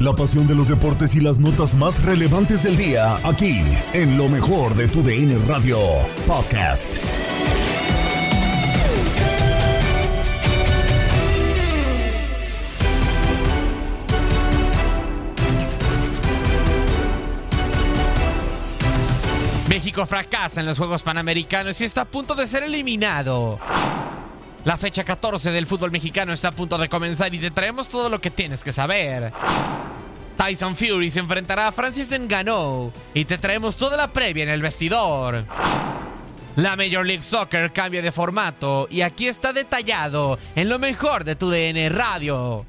La 0.00 0.14
pasión 0.14 0.46
de 0.46 0.54
los 0.54 0.68
deportes 0.68 1.14
y 1.14 1.20
las 1.20 1.38
notas 1.38 1.74
más 1.74 2.02
relevantes 2.02 2.62
del 2.62 2.74
día, 2.74 3.16
aquí, 3.22 3.60
en 3.92 4.16
lo 4.16 4.30
mejor 4.30 4.74
de 4.74 4.88
tu 4.88 5.02
DN 5.02 5.36
Radio 5.46 5.78
Podcast. 6.26 6.96
México 19.68 20.06
fracasa 20.06 20.60
en 20.60 20.66
los 20.66 20.78
Juegos 20.78 21.02
Panamericanos 21.02 21.78
y 21.82 21.84
está 21.84 22.00
a 22.00 22.04
punto 22.06 22.34
de 22.34 22.46
ser 22.46 22.62
eliminado. 22.62 23.58
La 24.64 24.76
fecha 24.76 25.04
14 25.04 25.52
del 25.52 25.66
fútbol 25.66 25.90
mexicano 25.90 26.34
está 26.34 26.48
a 26.48 26.52
punto 26.52 26.76
de 26.76 26.88
comenzar 26.88 27.34
y 27.34 27.38
te 27.38 27.50
traemos 27.50 27.88
todo 27.88 28.10
lo 28.10 28.20
que 28.20 28.30
tienes 28.30 28.62
que 28.62 28.74
saber. 28.74 29.32
Tyson 30.36 30.76
Fury 30.76 31.10
se 31.10 31.20
enfrentará 31.20 31.68
a 31.68 31.72
Francis 31.72 32.10
Ngannou 32.10 32.92
y 33.14 33.24
te 33.24 33.38
traemos 33.38 33.76
toda 33.76 33.96
la 33.96 34.12
previa 34.12 34.42
en 34.42 34.50
el 34.50 34.60
vestidor. 34.60 35.44
La 36.56 36.76
Major 36.76 37.06
League 37.06 37.22
Soccer 37.22 37.72
cambia 37.72 38.02
de 38.02 38.12
formato 38.12 38.86
y 38.90 39.00
aquí 39.00 39.28
está 39.28 39.52
detallado 39.52 40.38
en 40.54 40.68
lo 40.68 40.78
mejor 40.78 41.24
de 41.24 41.36
tu 41.36 41.48
DN 41.48 41.88
Radio. 41.88 42.66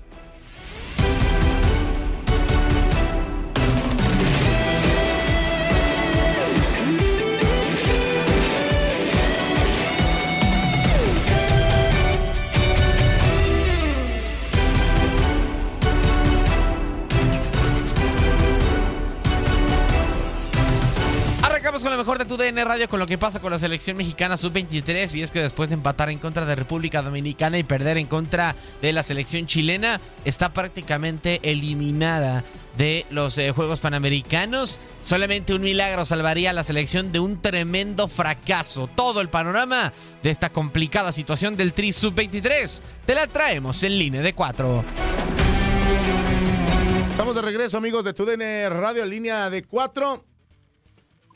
Tu 22.31 22.37
DN 22.37 22.63
Radio 22.63 22.87
con 22.87 22.97
lo 22.97 23.07
que 23.07 23.17
pasa 23.17 23.41
con 23.41 23.51
la 23.51 23.59
selección 23.59 23.97
mexicana 23.97 24.37
sub-23 24.37 25.15
y 25.17 25.21
es 25.21 25.31
que 25.31 25.41
después 25.41 25.67
de 25.67 25.75
empatar 25.75 26.09
en 26.09 26.17
contra 26.17 26.45
de 26.45 26.55
República 26.55 27.01
Dominicana 27.01 27.57
y 27.57 27.63
perder 27.63 27.97
en 27.97 28.07
contra 28.07 28.55
de 28.81 28.93
la 28.93 29.03
selección 29.03 29.47
chilena 29.47 29.99
está 30.23 30.53
prácticamente 30.53 31.41
eliminada 31.43 32.45
de 32.77 33.05
los 33.09 33.37
eh, 33.37 33.51
Juegos 33.51 33.81
Panamericanos. 33.81 34.79
Solamente 35.01 35.53
un 35.53 35.61
milagro 35.61 36.05
salvaría 36.05 36.51
a 36.51 36.53
la 36.53 36.63
selección 36.63 37.11
de 37.11 37.19
un 37.19 37.41
tremendo 37.41 38.07
fracaso. 38.07 38.87
Todo 38.87 39.19
el 39.19 39.27
panorama 39.27 39.91
de 40.23 40.29
esta 40.29 40.51
complicada 40.51 41.11
situación 41.11 41.57
del 41.57 41.73
Tri 41.73 41.91
sub-23 41.91 42.79
te 43.05 43.13
la 43.13 43.27
traemos 43.27 43.83
en 43.83 43.99
línea 43.99 44.21
de 44.21 44.33
4. 44.33 44.85
Estamos 47.09 47.35
de 47.35 47.41
regreso, 47.41 47.77
amigos 47.77 48.05
de 48.05 48.13
TUDN 48.13 48.69
Radio, 48.69 49.05
línea 49.05 49.49
de 49.49 49.63
4. 49.63 50.30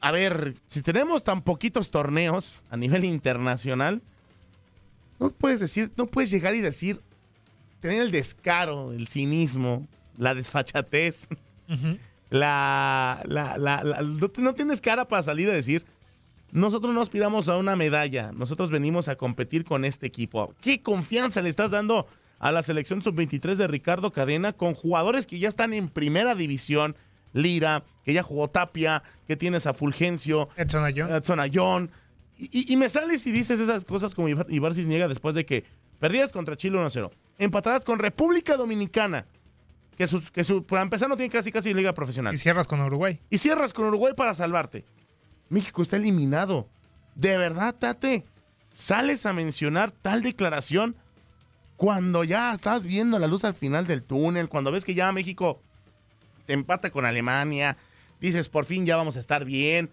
A 0.05 0.11
ver, 0.11 0.53
si 0.67 0.81
tenemos 0.83 1.23
tan 1.23 1.41
poquitos 1.41 1.89
torneos 1.89 2.61
a 2.69 2.77
nivel 2.77 3.05
internacional, 3.05 4.01
no 5.19 5.29
puedes 5.31 5.59
decir, 5.59 5.91
no 5.97 6.05
puedes 6.05 6.29
llegar 6.29 6.53
y 6.53 6.61
decir, 6.61 7.01
tener 7.79 8.01
el 8.01 8.11
descaro, 8.11 8.91
el 8.93 9.07
cinismo, 9.07 9.87
la 10.17 10.35
desfachatez, 10.35 11.27
la, 12.29 13.21
la, 13.25 13.57
la- 13.57 13.83
la- 13.83 14.01
no, 14.01 14.31
no 14.37 14.53
tienes 14.55 14.81
cara 14.81 15.07
para 15.07 15.23
salir 15.23 15.49
a 15.49 15.53
decir, 15.53 15.85
nosotros 16.51 16.93
no 16.93 17.01
aspiramos 17.01 17.49
a 17.49 17.57
una 17.57 17.75
medalla, 17.75 18.31
nosotros 18.31 18.71
venimos 18.71 19.07
a 19.07 19.15
competir 19.15 19.65
con 19.65 19.85
este 19.85 20.05
equipo. 20.05 20.53
¿Qué 20.61 20.81
confianza 20.81 21.41
le 21.41 21.49
estás 21.49 21.71
dando 21.71 22.07
a 22.39 22.51
la 22.51 22.63
selección 22.63 23.01
sub-23 23.01 23.55
de 23.55 23.67
Ricardo 23.67 24.11
Cadena 24.11 24.53
con 24.53 24.73
jugadores 24.75 25.25
que 25.25 25.39
ya 25.39 25.49
están 25.49 25.73
en 25.73 25.87
primera 25.87 26.35
división? 26.35 26.95
Lira, 27.33 27.83
que 28.05 28.13
ya 28.13 28.23
jugó 28.23 28.47
Tapia, 28.47 29.03
que 29.27 29.35
tienes 29.35 29.65
a 29.65 29.73
Fulgencio, 29.73 30.47
Edson 30.55 30.83
Ayón. 30.85 31.11
Edson 31.13 31.39
Ayón. 31.39 31.91
Y, 32.37 32.45
y- 32.51 32.73
y 32.73 32.77
me 32.77 32.87
sales 32.89 33.25
y 33.27 33.31
dices 33.31 33.59
esas 33.59 33.83
cosas 33.85 34.13
como 34.15 34.29
Ibar, 34.29 34.45
Ibar 34.49 34.73
Cisniega 34.73 35.07
después 35.07 35.33
de 35.35 35.45
que 35.45 35.63
perdías 35.99 36.31
contra 36.31 36.55
Chile 36.55 36.77
1-0, 36.77 37.09
empatadas 37.39 37.83
con 37.83 37.97
República 37.99 38.57
Dominicana, 38.57 39.25
que, 39.97 40.07
sus, 40.07 40.29
que 40.31 40.43
su, 40.43 40.63
para 40.65 40.81
empezar 40.81 41.07
no 41.09 41.15
tiene 41.17 41.31
casi 41.31 41.51
casi 41.51 41.73
liga 41.73 41.93
profesional 41.93 42.33
Y 42.33 42.37
cierras 42.37 42.67
con 42.67 42.81
Uruguay. 42.81 43.19
y 43.29 43.37
cierras 43.37 43.71
con 43.73 43.85
Uruguay 43.85 44.13
para 44.15 44.33
salvarte. 44.33 44.85
México 45.49 45.81
está 45.81 45.95
eliminado. 45.95 46.67
De 47.15 47.37
verdad, 47.37 47.73
Tate, 47.73 48.25
sales 48.73 49.25
a 49.25 49.31
mencionar 49.31 49.91
tal 49.91 50.21
declaración 50.21 50.95
cuando 51.77 52.23
ya 52.23 52.53
estás 52.53 52.83
viendo 52.83 53.19
la 53.19 53.27
luz 53.27 53.43
al 53.45 53.53
final 53.53 53.87
del 53.87 54.03
túnel, 54.03 54.49
cuando 54.49 54.71
ves 54.71 54.83
que 54.85 54.93
ya 54.93 55.11
México 55.13 55.61
te 56.45 56.53
empata 56.53 56.89
con 56.89 57.05
Alemania, 57.05 57.77
dices 58.19 58.49
por 58.49 58.65
fin 58.65 58.85
ya 58.85 58.95
vamos 58.95 59.17
a 59.17 59.19
estar 59.19 59.45
bien. 59.45 59.89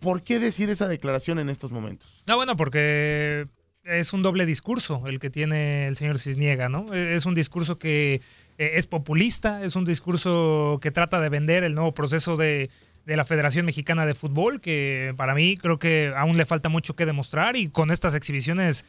¿Por 0.00 0.22
qué 0.22 0.38
decir 0.38 0.70
esa 0.70 0.88
declaración 0.88 1.38
en 1.38 1.50
estos 1.50 1.72
momentos? 1.72 2.22
No, 2.26 2.36
bueno, 2.36 2.56
porque 2.56 3.46
es 3.84 4.12
un 4.12 4.22
doble 4.22 4.46
discurso 4.46 5.02
el 5.06 5.18
que 5.20 5.30
tiene 5.30 5.86
el 5.86 5.96
señor 5.96 6.18
Cisniega, 6.18 6.68
¿no? 6.68 6.92
Es 6.94 7.26
un 7.26 7.34
discurso 7.34 7.78
que 7.78 8.22
eh, 8.58 8.72
es 8.74 8.86
populista, 8.86 9.62
es 9.62 9.76
un 9.76 9.84
discurso 9.84 10.78
que 10.80 10.90
trata 10.90 11.20
de 11.20 11.28
vender 11.28 11.64
el 11.64 11.74
nuevo 11.74 11.92
proceso 11.92 12.36
de, 12.36 12.70
de 13.04 13.16
la 13.16 13.24
Federación 13.24 13.66
Mexicana 13.66 14.06
de 14.06 14.14
Fútbol, 14.14 14.60
que 14.60 15.14
para 15.16 15.34
mí 15.34 15.54
creo 15.56 15.78
que 15.78 16.12
aún 16.16 16.36
le 16.36 16.46
falta 16.46 16.68
mucho 16.68 16.96
que 16.96 17.06
demostrar 17.06 17.56
y 17.56 17.68
con 17.68 17.90
estas 17.90 18.14
exhibiciones 18.14 18.84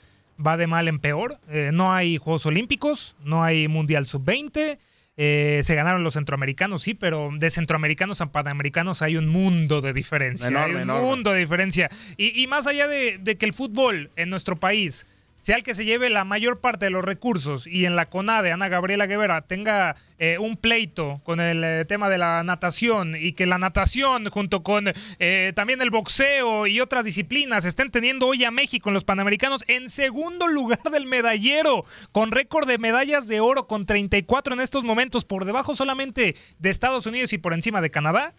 va 0.46 0.58
de 0.58 0.68
mal 0.68 0.88
en 0.88 1.00
peor. 1.00 1.40
Eh, 1.50 1.72
no 1.74 1.94
hay 1.94 2.18
Juegos 2.18 2.46
Olímpicos, 2.46 3.16
no 3.24 3.44
hay 3.44 3.68
Mundial 3.68 4.06
Sub-20. 4.06 4.78
Eh, 5.18 5.62
se 5.64 5.76
ganaron 5.76 6.04
los 6.04 6.14
centroamericanos, 6.14 6.84
sí, 6.84 6.94
pero 6.94 7.30
de 7.38 7.50
centroamericanos 7.50 8.22
a 8.22 8.32
panamericanos 8.32 9.02
hay 9.02 9.18
un 9.18 9.28
mundo 9.28 9.82
de 9.82 9.94
diferencia. 9.94 10.48
Enorme, 10.48 10.70
hay 10.70 10.76
un 10.76 10.82
enorme. 10.82 11.04
mundo 11.08 11.32
de 11.32 11.40
diferencia. 11.40 11.90
Y, 12.18 12.42
y 12.42 12.48
más 12.48 12.68
allá 12.68 12.88
de, 12.88 13.18
de 13.20 13.38
que 13.38 13.46
el 13.46 13.54
fútbol 13.54 14.12
en 14.16 14.30
nuestro 14.30 14.60
país 14.60 15.06
sea 15.42 15.56
el 15.56 15.64
que 15.64 15.74
se 15.74 15.86
lleve 15.86 16.10
la 16.10 16.24
mayor 16.24 16.60
parte 16.60 16.86
de 16.86 16.92
los 16.92 17.04
recursos 17.04 17.66
y 17.68 17.86
en 17.86 17.96
la 17.96 18.06
CONADE, 18.06 18.52
Ana 18.52 18.70
Gabriela 18.70 19.08
Guevara, 19.08 19.42
tenga 19.42 19.96
eh, 20.20 20.38
un 20.38 20.56
pleito 20.56 21.20
con 21.24 21.40
el 21.40 21.64
eh, 21.64 21.84
tema 21.86 22.10
de 22.10 22.20
la 22.20 22.44
natación 22.44 23.16
y 23.20 23.34
que 23.34 23.48
la 23.48 23.58
natación 23.58 24.30
junto 24.30 24.62
con 24.62 24.86
eh, 25.20 25.52
también 25.56 25.82
el 25.82 25.90
boxeo 25.90 26.68
y 26.68 26.80
otras 26.80 27.06
disciplinas 27.06 27.66
estén 27.66 27.90
teniendo 27.90 28.28
hoy 28.28 28.44
a 28.44 28.52
México 28.52 28.90
en 28.90 28.94
los 28.94 29.04
Panamericanos 29.04 29.64
en 29.68 29.90
segundo 29.90 30.48
lugar 30.48 30.84
del 30.92 31.08
medallero, 31.08 31.86
con 32.12 32.32
récord 32.32 32.68
de 32.68 32.78
medallas 32.78 33.28
de 33.28 33.40
oro 33.40 33.66
con 33.66 33.88
34 33.88 34.54
en 34.54 34.62
estos 34.62 34.84
momentos, 34.84 35.26
por 35.26 35.46
debajo 35.46 35.74
solamente 35.74 36.36
de 36.60 36.70
Estados 36.70 37.08
Unidos 37.08 37.34
y 37.34 37.40
por 37.40 37.54
encima 37.54 37.82
de 37.82 37.90
Canadá, 37.90 38.36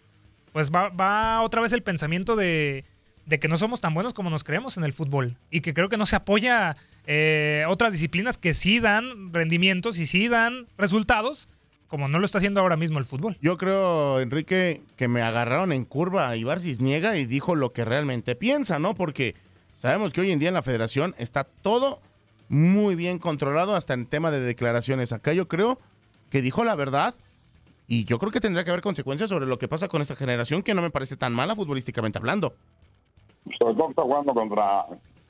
pues 0.53 0.71
va, 0.71 0.87
va 0.87 1.41
otra 1.41 1.61
vez 1.61 1.73
el 1.73 1.83
pensamiento 1.83 2.37
de 2.37 2.85
de 3.25 3.39
que 3.39 3.47
no 3.47 3.57
somos 3.57 3.79
tan 3.79 3.93
buenos 3.93 4.13
como 4.13 4.29
nos 4.29 4.43
creemos 4.43 4.77
en 4.77 4.83
el 4.83 4.93
fútbol 4.93 5.37
y 5.49 5.61
que 5.61 5.73
creo 5.73 5.89
que 5.89 5.97
no 5.97 6.05
se 6.05 6.15
apoya 6.15 6.75
eh, 7.07 7.65
otras 7.67 7.93
disciplinas 7.93 8.37
que 8.37 8.53
sí 8.53 8.79
dan 8.79 9.33
rendimientos 9.33 9.99
y 9.99 10.05
sí 10.05 10.27
dan 10.27 10.67
resultados, 10.77 11.47
como 11.87 12.07
no 12.07 12.19
lo 12.19 12.25
está 12.25 12.39
haciendo 12.39 12.61
ahora 12.61 12.75
mismo 12.75 12.99
el 12.99 13.05
fútbol. 13.05 13.37
Yo 13.41 13.57
creo, 13.57 14.19
Enrique, 14.19 14.81
que 14.97 15.07
me 15.07 15.21
agarraron 15.21 15.71
en 15.71 15.85
curva 15.85 16.35
Ibar 16.35 16.59
Cisniega 16.59 17.17
y 17.17 17.25
dijo 17.25 17.55
lo 17.55 17.71
que 17.71 17.85
realmente 17.85 18.35
piensa, 18.35 18.79
¿no? 18.79 18.95
Porque 18.95 19.35
sabemos 19.77 20.11
que 20.11 20.21
hoy 20.21 20.31
en 20.31 20.39
día 20.39 20.49
en 20.49 20.55
la 20.55 20.61
federación 20.61 21.15
está 21.17 21.43
todo 21.43 22.01
muy 22.49 22.95
bien 22.95 23.19
controlado 23.19 23.75
hasta 23.75 23.93
en 23.93 24.05
tema 24.05 24.31
de 24.31 24.41
declaraciones. 24.41 25.13
Acá 25.13 25.33
yo 25.33 25.47
creo 25.47 25.79
que 26.29 26.41
dijo 26.41 26.63
la 26.63 26.75
verdad 26.75 27.15
y 27.87 28.05
yo 28.05 28.17
creo 28.19 28.31
que 28.31 28.39
tendrá 28.39 28.63
que 28.63 28.71
haber 28.71 28.81
consecuencias 28.81 29.29
sobre 29.29 29.45
lo 29.45 29.59
que 29.59 29.67
pasa 29.67 29.87
con 29.87 30.01
esta 30.01 30.15
generación 30.15 30.63
que 30.63 30.73
no 30.73 30.81
me 30.81 30.89
parece 30.89 31.15
tan 31.15 31.33
mala 31.33 31.55
futbolísticamente 31.55 32.17
hablando 32.17 32.55
sobre 33.59 33.75
todo 33.75 33.89
está 33.89 34.01
jugando 34.03 34.33
contra 34.33 34.85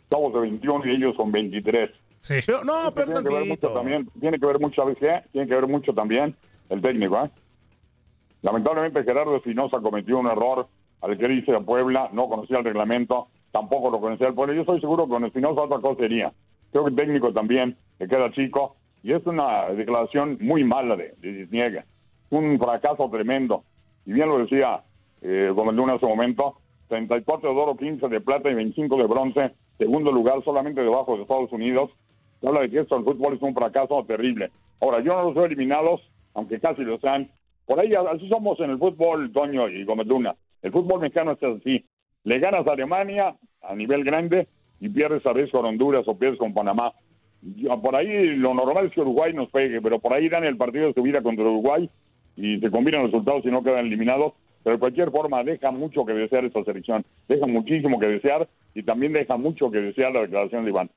chavos 0.10 0.34
de 0.34 0.40
21 0.42 0.86
y 0.86 0.96
ellos 0.96 1.16
son 1.16 1.32
23. 1.32 1.90
Sí. 2.18 2.36
Pero, 2.46 2.64
no, 2.64 2.94
pero 2.96 3.08
tiene 3.08 3.30
que 3.30 3.36
ver 3.36 3.48
mucho 3.48 3.74
también, 3.74 4.10
tiene 4.20 4.40
que 4.40 4.46
ver 4.46 4.60
mucho 4.60 4.82
a 4.82 4.86
veces, 4.86 5.24
tiene 5.32 5.48
que 5.48 5.56
ver 5.56 5.68
mucho 5.68 5.94
también 5.94 6.36
el 6.70 6.82
técnico, 6.82 7.24
¿eh? 7.24 7.30
Lamentablemente 8.42 9.04
Gerardo 9.04 9.38
Espinosa 9.38 9.80
cometió 9.80 10.20
un 10.20 10.28
error 10.28 10.68
al 11.02 11.18
que 11.18 11.26
irse 11.32 11.56
a 11.56 11.62
Puebla, 11.62 12.10
no 12.12 12.28
conocía 12.28 12.58
el 12.60 12.66
reglamento, 12.66 13.28
tampoco 13.52 13.90
lo 13.90 14.00
conocía 14.00 14.28
el 14.28 14.34
Puebla. 14.34 14.54
Yo 14.54 14.62
estoy 14.62 14.82
seguro 14.82 15.06
que 15.06 15.12
con 15.12 15.26
Espinosa 15.26 15.62
otra 15.62 15.80
cosa 15.80 16.02
sería. 16.02 16.34
Creo 16.72 16.84
que 16.84 16.90
el 16.90 16.96
técnico 16.96 17.32
también 17.32 17.78
le 18.00 18.08
queda 18.08 18.32
chico 18.32 18.76
y 19.02 19.14
es 19.14 19.26
una 19.26 19.70
declaración 19.70 20.38
muy 20.42 20.64
mala 20.64 20.96
de, 20.96 21.14
de 21.20 21.44
Cisniega. 21.44 21.86
Un 22.30 22.58
fracaso 22.60 23.10
tremendo. 23.10 23.64
Y 24.06 24.14
bien 24.14 24.28
lo 24.28 24.40
decía 24.40 24.84
eh, 25.22 25.52
Gomenduna 25.54 25.94
hace 25.94 26.06
un 26.06 26.12
momento, 26.12 26.58
34 26.94 27.50
de 27.54 27.60
oro, 27.60 27.76
15 27.76 28.08
de 28.08 28.22
plata 28.22 28.52
y 28.52 28.54
25 28.54 28.98
de 28.98 29.08
bronce, 29.08 29.52
segundo 29.80 30.12
lugar 30.12 30.44
solamente 30.44 30.82
debajo 30.82 31.16
de 31.16 31.24
Estados 31.24 31.52
Unidos. 31.52 31.90
Se 32.40 32.48
habla 32.48 32.62
de 32.62 32.70
que 32.70 32.80
esto 32.82 32.98
el 32.98 33.04
fútbol 33.04 33.34
es 33.36 33.42
un 33.42 33.54
fracaso 33.56 34.04
terrible. 34.06 34.52
Ahora, 34.80 35.00
yo 35.02 35.16
no 35.16 35.24
los 35.24 35.34
veo 35.34 35.46
eliminados, 35.46 36.02
aunque 36.36 36.60
casi 36.60 36.84
lo 36.84 37.00
sean. 37.00 37.30
Por 37.66 37.80
ahí, 37.80 37.94
así 37.96 38.28
somos 38.30 38.60
en 38.60 38.70
el 38.72 38.78
fútbol, 38.78 39.32
Toño 39.32 39.70
y 39.70 39.84
Gómez 39.86 40.06
Luna. 40.08 40.36
El 40.62 40.72
fútbol 40.72 41.00
mexicano 41.02 41.32
es 41.32 41.42
así. 41.44 41.84
Le 42.26 42.40
ganas 42.40 42.68
a 42.68 42.74
Alemania 42.74 43.36
a 43.62 43.76
nivel 43.76 44.04
grande 44.04 44.48
y 44.80 44.90
pierdes 44.90 45.26
a 45.26 45.34
veces 45.34 45.52
con 45.52 45.66
Honduras 45.66 46.08
o 46.08 46.18
pierdes 46.18 46.38
con 46.38 46.54
Panamá. 46.54 46.94
Yo- 47.42 47.82
Por 47.82 47.96
ahí 47.96 48.36
lo 48.36 48.54
normal 48.54 48.86
es 48.88 48.92
que 48.94 49.02
Uruguay 49.02 49.34
nos 49.34 49.50
pegue, 49.50 49.82
pero 49.82 50.00
por 50.00 50.14
ahí 50.14 50.30
dan 50.30 50.44
el 50.44 50.58
partido 50.58 50.88
de 50.88 50.94
su 50.94 51.02
vida 51.02 51.22
contra 51.22 51.44
Uruguay 51.46 51.90
y 52.36 52.60
se 52.60 52.70
combinan 52.72 53.04
los 53.04 53.12
resultados 53.12 53.46
y 53.46 53.50
no 53.52 53.64
quedan 53.64 53.86
eliminados. 53.86 54.34
Pero 54.64 54.76
de 54.76 54.80
cualquier 54.80 55.12
forma 55.12 55.44
deja 55.44 55.72
mucho 55.72 56.06
que 56.06 56.14
desear 56.14 56.46
esta 56.46 56.64
selección. 56.64 57.06
Deja 57.28 57.46
muchísimo 57.48 58.00
que 58.00 58.06
desear 58.08 58.48
y 58.74 58.84
también 58.84 59.14
deja 59.14 59.36
mucho 59.38 59.70
que 59.70 59.80
desear 59.80 60.14
la 60.14 60.22
declaración 60.22 60.64
de 60.64 60.70
Iván. 60.72 60.90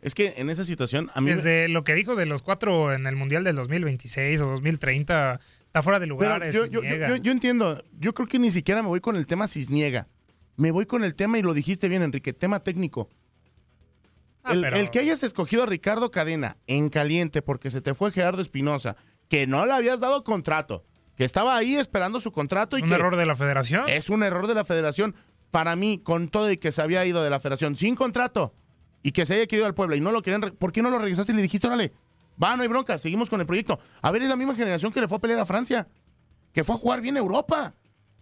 Es 0.00 0.14
que 0.14 0.34
en 0.36 0.50
esa 0.50 0.64
situación, 0.64 1.10
a 1.14 1.20
mí. 1.20 1.30
me- 1.30 1.36
Desde 1.36 1.68
lo 1.68 1.82
que 1.84 1.94
dijo 1.94 2.14
de 2.14 2.26
los 2.26 2.42
cuatro 2.42 2.92
en 2.92 3.06
el 3.06 3.16
Mundial 3.16 3.42
del 3.44 3.56
2026 3.56 4.40
o 4.42 4.46
2030, 4.48 5.40
está 5.64 5.82
fuera 5.82 5.98
de 6.00 6.06
lugar. 6.06 6.44
Yo, 6.52 6.66
yo, 6.66 6.80
Cisniega. 6.82 7.08
yo- 7.08 7.16
yo 7.16 7.32
entiendo, 7.32 7.82
yo 7.98 8.12
creo 8.14 8.28
que 8.28 8.38
ni 8.38 8.50
siquiera 8.50 8.82
me 8.82 8.88
voy 8.88 9.00
con 9.00 9.16
el 9.16 9.26
tema 9.26 9.48
Cisniega. 9.48 10.08
Me 10.56 10.70
voy 10.70 10.84
con 10.86 11.04
el 11.04 11.14
tema, 11.14 11.38
y 11.38 11.42
lo 11.42 11.52
dijiste 11.54 11.88
bien, 11.88 12.02
Enrique, 12.02 12.32
tema 12.32 12.60
técnico. 12.62 13.08
Ah, 14.42 14.52
el, 14.52 14.60
pero- 14.60 14.76
el 14.76 14.90
que 14.90 14.98
hayas 14.98 15.22
escogido 15.22 15.62
a 15.62 15.66
Ricardo 15.66 16.10
Cadena 16.10 16.58
en 16.66 16.90
caliente 16.90 17.40
porque 17.42 17.70
se 17.70 17.80
te 17.80 17.94
fue 17.94 18.12
Gerardo 18.12 18.42
Espinosa, 18.42 18.96
que 19.28 19.46
no 19.46 19.64
le 19.64 19.72
habías 19.72 20.00
dado 20.00 20.22
contrato, 20.22 20.84
que 21.16 21.24
estaba 21.24 21.56
ahí 21.56 21.76
esperando 21.76 22.20
su 22.20 22.32
contrato 22.32 22.78
y 22.78 22.82
un 22.82 22.88
que 22.88 22.94
error 22.94 23.16
de 23.16 23.26
la 23.26 23.36
federación. 23.36 23.88
es 23.88 24.10
un 24.10 24.22
error 24.22 24.46
de 24.46 24.54
la 24.54 24.64
federación. 24.64 25.14
Para 25.50 25.76
mí, 25.76 25.98
con 26.02 26.28
todo 26.28 26.50
y 26.50 26.56
que 26.56 26.72
se 26.72 26.82
había 26.82 27.04
ido 27.06 27.22
de 27.22 27.30
la 27.30 27.38
federación 27.38 27.76
sin 27.76 27.94
contrato 27.94 28.52
y 29.02 29.12
que 29.12 29.24
se 29.24 29.34
haya 29.34 29.46
querido 29.46 29.66
al 29.66 29.74
pueblo 29.74 29.94
y 29.94 30.00
no 30.00 30.10
lo 30.10 30.22
querían, 30.22 30.40
¿por 30.58 30.72
qué 30.72 30.82
no 30.82 30.90
lo 30.90 30.98
regresaste 30.98 31.32
y 31.32 31.36
le 31.36 31.42
dijiste, 31.42 31.68
órale, 31.68 31.92
va, 32.42 32.56
no 32.56 32.62
hay 32.62 32.68
bronca, 32.68 32.98
seguimos 32.98 33.30
con 33.30 33.40
el 33.40 33.46
proyecto? 33.46 33.78
A 34.02 34.10
ver, 34.10 34.22
es 34.22 34.28
la 34.28 34.36
misma 34.36 34.56
generación 34.56 34.92
que 34.92 35.00
le 35.00 35.06
fue 35.06 35.18
a 35.18 35.20
pelear 35.20 35.38
a 35.38 35.46
Francia, 35.46 35.86
que 36.52 36.64
fue 36.64 36.74
a 36.74 36.78
jugar 36.78 37.00
bien 37.00 37.16
Europa. 37.16 37.74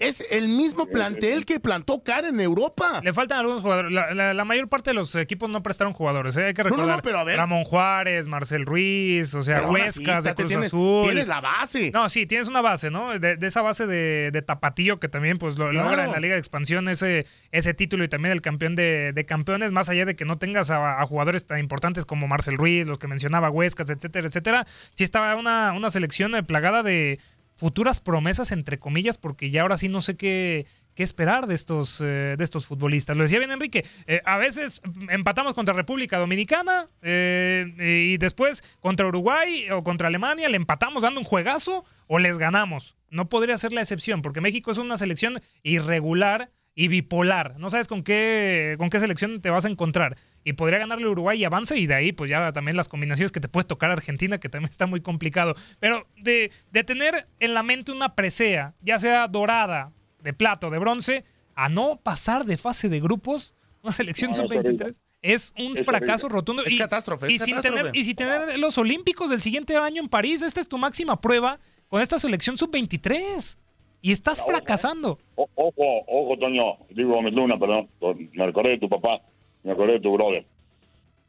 Es 0.02 0.24
el 0.30 0.48
mismo 0.48 0.86
plantel 0.86 1.44
que 1.46 1.60
plantó 1.60 2.02
cara 2.02 2.28
en 2.28 2.40
Europa. 2.40 3.00
Le 3.02 3.12
faltan 3.12 3.38
algunos 3.40 3.62
jugadores. 3.62 3.92
La, 3.92 4.12
la- 4.14 4.34
la 4.34 4.44
mayor 4.44 4.68
parte 4.68 4.90
de 4.90 4.94
los 4.94 5.14
equipos 5.14 5.48
no 5.50 5.62
prestaron 5.62 5.92
jugadores. 5.92 6.36
¿eh? 6.36 6.46
Hay 6.46 6.54
que 6.54 6.62
No, 6.64 6.70
no, 6.70 6.76
no, 6.76 6.82
recordar. 6.82 7.02
pero 7.02 7.18
a 7.18 7.24
ver. 7.24 7.36
Ramón 7.36 7.64
Juárez, 7.64 8.26
Marcel 8.26 8.66
Ruiz, 8.66 9.34
o 9.34 9.42
sea, 9.42 9.56
Pero 9.56 9.70
Huescas 9.70 10.24
de 10.24 10.30
Tate, 10.30 10.42
Cruz 10.42 10.48
tienes, 10.48 10.66
Azul. 10.66 11.02
tienes 11.04 11.28
la 11.28 11.40
base. 11.40 11.90
No, 11.92 12.08
sí, 12.08 12.26
tienes 12.26 12.48
una 12.48 12.60
base, 12.60 12.90
¿no? 12.90 13.18
De, 13.18 13.36
de 13.36 13.46
esa 13.46 13.62
base 13.62 13.86
de, 13.86 14.30
de 14.32 14.42
Tapatío 14.42 14.98
que 15.00 15.08
también 15.08 15.38
pues 15.38 15.56
lo 15.58 15.70
Claro. 15.70 15.88
logra 15.88 16.04
en 16.04 16.12
la 16.12 16.18
Liga 16.20 16.34
de 16.34 16.40
Expansión 16.40 16.88
ese, 16.88 17.26
ese 17.52 17.74
título 17.74 18.04
y 18.04 18.08
también 18.08 18.32
el 18.32 18.42
campeón 18.42 18.74
de, 18.74 19.12
de 19.14 19.24
campeones, 19.26 19.72
más 19.72 19.88
allá 19.88 20.04
de 20.04 20.16
que 20.16 20.24
no 20.24 20.38
tengas 20.38 20.70
a, 20.70 21.00
a 21.00 21.06
jugadores 21.06 21.46
tan 21.46 21.58
importantes 21.58 22.04
como 22.06 22.26
Marcel 22.28 22.56
Ruiz, 22.56 22.86
los 22.86 22.98
que 22.98 23.06
mencionaba 23.06 23.50
Huescas, 23.50 23.88
etcétera, 23.90 24.26
etcétera. 24.26 24.66
Sí 24.94 25.04
estaba 25.04 25.36
una, 25.36 25.72
una 25.72 25.90
selección 25.90 26.34
eh, 26.34 26.42
plagada 26.42 26.82
de 26.82 27.20
futuras 27.54 28.00
promesas, 28.00 28.52
entre 28.52 28.78
comillas, 28.78 29.18
porque 29.18 29.50
ya 29.50 29.62
ahora 29.62 29.76
sí 29.76 29.88
no 29.88 30.00
sé 30.00 30.16
qué, 30.16 30.66
qué 30.94 31.02
esperar 31.02 31.46
de 31.46 31.54
estos, 31.54 32.00
eh, 32.00 32.34
de 32.36 32.44
estos 32.44 32.66
futbolistas. 32.66 33.16
Lo 33.16 33.22
decía 33.22 33.38
bien 33.38 33.50
Enrique, 33.50 33.84
eh, 34.06 34.20
a 34.24 34.36
veces 34.36 34.82
empatamos 35.08 35.54
contra 35.54 35.74
República 35.74 36.18
Dominicana 36.18 36.88
eh, 37.02 37.72
y 37.78 38.16
después 38.18 38.62
contra 38.80 39.06
Uruguay 39.06 39.70
o 39.70 39.82
contra 39.82 40.08
Alemania 40.08 40.48
le 40.48 40.56
empatamos 40.56 41.02
dando 41.02 41.20
un 41.20 41.24
juegazo 41.24 41.84
o 42.06 42.18
les 42.18 42.38
ganamos. 42.38 42.96
No 43.10 43.28
podría 43.28 43.56
ser 43.56 43.72
la 43.72 43.80
excepción, 43.80 44.22
porque 44.22 44.40
México 44.40 44.70
es 44.70 44.78
una 44.78 44.96
selección 44.96 45.40
irregular 45.62 46.50
y 46.74 46.88
bipolar. 46.88 47.58
No 47.58 47.68
sabes 47.70 47.86
con 47.88 48.02
qué, 48.02 48.76
con 48.78 48.88
qué 48.90 48.98
selección 49.00 49.40
te 49.40 49.50
vas 49.50 49.64
a 49.64 49.68
encontrar. 49.68 50.16
Y 50.44 50.54
podría 50.54 50.78
ganarle 50.78 51.06
Uruguay 51.06 51.38
y 51.40 51.44
avance, 51.44 51.76
y 51.78 51.86
de 51.86 51.94
ahí, 51.94 52.12
pues 52.12 52.30
ya 52.30 52.52
también 52.52 52.76
las 52.76 52.88
combinaciones 52.88 53.30
que 53.30 53.40
te 53.40 53.48
puede 53.48 53.66
tocar 53.66 53.90
a 53.90 53.92
Argentina, 53.94 54.38
que 54.38 54.48
también 54.48 54.70
está 54.70 54.86
muy 54.86 55.00
complicado. 55.00 55.54
Pero 55.80 56.06
de, 56.16 56.50
de 56.70 56.84
tener 56.84 57.26
en 57.40 57.54
la 57.54 57.62
mente 57.62 57.92
una 57.92 58.14
presea, 58.14 58.74
ya 58.80 58.98
sea 58.98 59.28
dorada, 59.28 59.92
de 60.22 60.32
plata 60.32 60.68
o 60.68 60.70
de 60.70 60.78
bronce, 60.78 61.24
a 61.54 61.68
no 61.68 62.00
pasar 62.02 62.44
de 62.46 62.56
fase 62.56 62.88
de 62.88 63.00
grupos, 63.00 63.54
una 63.82 63.92
selección 63.92 64.30
No, 64.30 64.36
es 64.36 64.40
sub-23. 64.42 64.58
horrible. 64.58 64.94
Es 65.20 65.54
un 65.56 65.76
Es 65.78 65.84
fracaso 65.84 66.26
horrible. 66.26 66.40
rotundo. 66.40 66.64
Es 66.64 66.72
y, 66.72 66.78
catástrofe, 66.78 67.26
es 67.26 67.34
y 67.34 67.38
sin 67.38 67.60
tener, 67.60 67.90
y 67.92 68.04
sin 68.04 68.16
tener 68.16 68.58
los 68.58 68.76
Olímpicos 68.78 69.30
del 69.30 69.40
siguiente 69.40 69.76
año 69.76 70.02
en 70.02 70.08
París, 70.08 70.42
esta 70.42 70.60
es 70.60 70.68
tu 70.68 70.78
máxima 70.78 71.20
prueba 71.20 71.60
con 71.86 72.02
esta 72.02 72.18
selección 72.18 72.58
sub-23. 72.58 73.56
Y 74.02 74.10
estás 74.12 74.44
fracasando. 74.44 75.18
O- 75.36 75.48
ojo, 75.54 76.02
ojo, 76.08 76.36
Toño, 76.36 76.76
digo 76.90 77.14
Gómez 77.14 77.32
Luna, 77.32 77.56
perdón, 77.58 77.88
me 78.32 78.44
acordé 78.44 78.70
de 78.70 78.78
tu 78.78 78.88
papá, 78.88 79.20
me 79.62 79.72
acordé 79.72 79.94
de 79.94 80.00
tu 80.00 80.12
brother. 80.12 80.44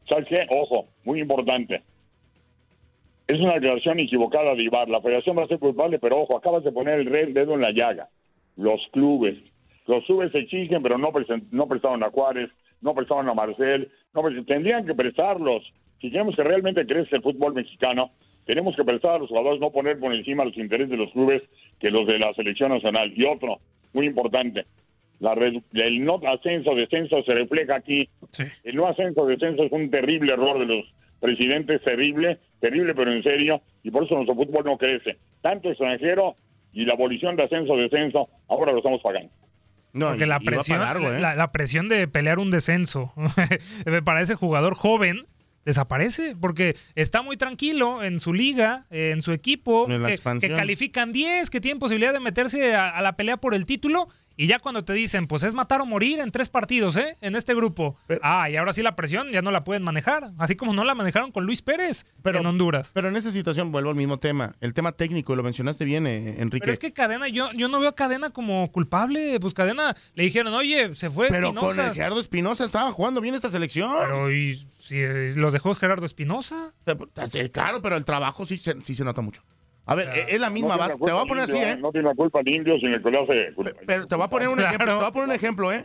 ¿Sabes 0.08 0.26
qué? 0.28 0.44
Ojo, 0.50 0.88
muy 1.04 1.20
importante. 1.20 1.82
Es 3.26 3.40
una 3.40 3.54
declaración 3.54 4.00
equivocada 4.00 4.54
de 4.54 4.64
Ibar. 4.64 4.88
La 4.88 5.00
federación 5.00 5.38
va 5.38 5.44
a 5.44 5.48
ser 5.48 5.58
culpable, 5.58 5.98
pero 5.98 6.20
ojo, 6.20 6.36
acabas 6.36 6.62
de 6.64 6.72
poner 6.72 6.98
el 7.00 7.32
dedo 7.32 7.54
en 7.54 7.62
la 7.62 7.70
llaga. 7.70 8.08
Los 8.56 8.80
clubes. 8.92 9.38
Los 9.86 10.04
clubes 10.04 10.32
se 10.32 10.38
exigen, 10.40 10.82
pero 10.82 10.98
no, 10.98 11.10
no 11.52 11.66
prestaron 11.68 12.02
a 12.02 12.10
Juárez, 12.10 12.50
no 12.80 12.94
prestaron 12.94 13.28
a 13.28 13.34
Marcel, 13.34 13.90
no 14.12 14.22
tendrían 14.44 14.84
que 14.84 14.94
prestarlos. 14.94 15.62
Si 16.00 16.10
queremos 16.10 16.36
que 16.36 16.42
realmente 16.42 16.84
crezca 16.86 17.16
el 17.16 17.22
fútbol 17.22 17.54
mexicano, 17.54 18.10
tenemos 18.44 18.76
que 18.76 18.84
prestar 18.84 19.12
a 19.16 19.18
los 19.18 19.28
jugadores, 19.28 19.60
no 19.60 19.70
poner 19.70 19.98
por 19.98 20.14
encima 20.14 20.44
los 20.44 20.56
intereses 20.56 20.90
de 20.90 20.96
los 20.96 21.10
clubes 21.12 21.42
que 21.80 21.90
los 21.90 22.06
de 22.06 22.18
la 22.18 22.32
selección 22.34 22.70
nacional. 22.70 23.12
Y 23.16 23.24
otro, 23.24 23.58
muy 23.92 24.06
importante, 24.06 24.66
la 25.20 25.32
el 25.32 26.04
no 26.04 26.20
ascenso, 26.26 26.74
descenso 26.74 27.22
se 27.22 27.32
refleja 27.34 27.76
aquí. 27.76 28.08
El 28.64 28.76
no 28.76 28.86
ascenso, 28.88 29.26
descenso 29.26 29.64
es 29.64 29.72
un 29.72 29.90
terrible 29.90 30.32
error 30.32 30.58
de 30.58 30.66
los 30.66 30.84
presidentes, 31.20 31.82
terrible, 31.82 32.38
terrible 32.60 32.94
pero 32.94 33.12
en 33.12 33.22
serio, 33.22 33.62
y 33.82 33.90
por 33.90 34.04
eso 34.04 34.14
nuestro 34.16 34.34
fútbol 34.34 34.64
no 34.64 34.76
crece. 34.76 35.16
Tanto 35.40 35.70
extranjero 35.70 36.34
y 36.72 36.84
la 36.84 36.94
abolición 36.94 37.36
de 37.36 37.44
ascenso, 37.44 37.76
descenso, 37.76 38.28
ahora 38.48 38.72
lo 38.72 38.78
estamos 38.78 39.00
pagando. 39.02 39.30
No, 39.92 40.08
Porque 40.08 40.24
y- 40.24 40.28
la 40.28 40.40
presión, 40.40 40.80
largo, 40.80 41.12
¿eh? 41.12 41.20
la, 41.20 41.34
la 41.36 41.52
presión 41.52 41.88
de 41.88 42.06
pelear 42.08 42.38
un 42.40 42.50
descenso 42.50 43.12
para 44.04 44.20
ese 44.20 44.34
jugador 44.34 44.74
joven 44.74 45.24
desaparece 45.64 46.36
porque 46.40 46.76
está 46.94 47.22
muy 47.22 47.36
tranquilo 47.36 48.02
en 48.02 48.20
su 48.20 48.32
liga, 48.34 48.86
eh, 48.90 49.10
en 49.12 49.22
su 49.22 49.32
equipo, 49.32 49.86
que- 50.40 50.48
califican 50.56 51.12
10, 51.12 51.50
que 51.50 51.60
tienen 51.60 51.78
posibilidad 51.78 52.12
de 52.12 52.20
meterse 52.20 52.74
a, 52.74 52.90
a 52.90 53.02
la 53.02 53.16
pelea 53.16 53.36
por 53.36 53.54
el 53.54 53.66
título 53.66 54.08
Y 54.36 54.46
ya 54.46 54.58
cuando 54.58 54.84
te 54.84 54.92
dicen, 54.92 55.26
pues 55.26 55.42
es 55.44 55.54
matar 55.54 55.80
o 55.80 55.86
morir 55.86 56.18
en 56.18 56.32
tres 56.32 56.48
partidos, 56.48 56.96
¿eh? 56.96 57.16
En 57.20 57.36
este 57.36 57.54
grupo. 57.54 57.96
ah, 58.22 58.50
y 58.50 58.56
ahora 58.56 58.72
sí 58.72 58.82
la 58.82 58.96
presión 58.96 59.30
ya 59.30 59.42
no 59.42 59.50
la 59.50 59.64
pueden 59.64 59.82
manejar. 59.82 60.32
Así 60.38 60.56
como 60.56 60.72
no 60.72 60.84
la 60.84 60.94
manejaron 60.94 61.30
con 61.30 61.44
Luis 61.44 61.62
Pérez 61.62 62.04
en 62.24 62.46
Honduras. 62.46 62.90
Pero 62.94 63.08
en 63.08 63.16
esa 63.16 63.30
situación 63.30 63.70
vuelvo 63.70 63.90
al 63.90 63.96
mismo 63.96 64.18
tema. 64.18 64.56
El 64.60 64.74
tema 64.74 64.92
técnico, 64.92 65.36
lo 65.36 65.42
mencionaste 65.42 65.84
bien, 65.84 66.06
eh, 66.06 66.36
Enrique. 66.38 66.60
Pero 66.60 66.72
es 66.72 66.78
que 66.78 66.92
Cadena, 66.92 67.28
yo, 67.28 67.52
yo 67.52 67.68
no 67.68 67.78
veo 67.78 67.90
a 67.90 67.94
Cadena 67.94 68.30
como 68.30 68.70
culpable. 68.72 69.38
Pues 69.40 69.54
Cadena 69.54 69.94
le 70.14 70.24
dijeron, 70.24 70.52
oye, 70.54 70.94
se 70.94 71.10
fue 71.10 71.28
Pero 71.28 71.54
con 71.54 71.78
el 71.78 71.92
Gerardo 71.92 72.20
Espinosa 72.20 72.64
estaba 72.64 72.90
jugando 72.90 73.20
bien 73.20 73.34
esta 73.34 73.50
selección. 73.50 73.92
Pero 74.00 74.32
y 74.32 74.66
si 74.78 74.98
eh, 74.98 75.32
los 75.36 75.52
dejó 75.52 75.74
Gerardo 75.74 76.06
Espinosa. 76.06 76.72
Claro, 77.52 77.82
pero 77.82 77.96
el 77.96 78.04
trabajo 78.04 78.46
sí, 78.46 78.58
sí 78.58 78.94
se 78.94 79.04
nota 79.04 79.22
mucho. 79.22 79.42
A 79.86 79.94
ver, 79.94 80.08
es 80.28 80.40
la 80.40 80.50
misma 80.50 80.76
base. 80.76 80.94
Te 80.94 81.12
voy 81.12 81.22
a 81.22 81.26
poner 81.26 81.44
así, 81.44 81.58
¿eh? 81.58 81.76
No 81.78 81.92
tiene 81.92 82.08
la 82.08 82.14
culpa 82.14 82.40
el 82.40 82.48
indio, 82.48 82.78
sin 82.78 82.88
el 82.88 83.02
le 83.02 83.18
hace. 83.18 83.54
Pero 83.86 84.06
te 84.06 84.14
voy 84.14 84.24
a 84.24 84.28
poner 84.28 84.48
un 84.48 84.60
ejemplo, 84.60 84.86
te 84.86 84.94
voy 84.94 85.04
a 85.04 85.10
poner 85.10 85.28
un 85.28 85.34
ejemplo, 85.34 85.72
¿eh? 85.72 85.84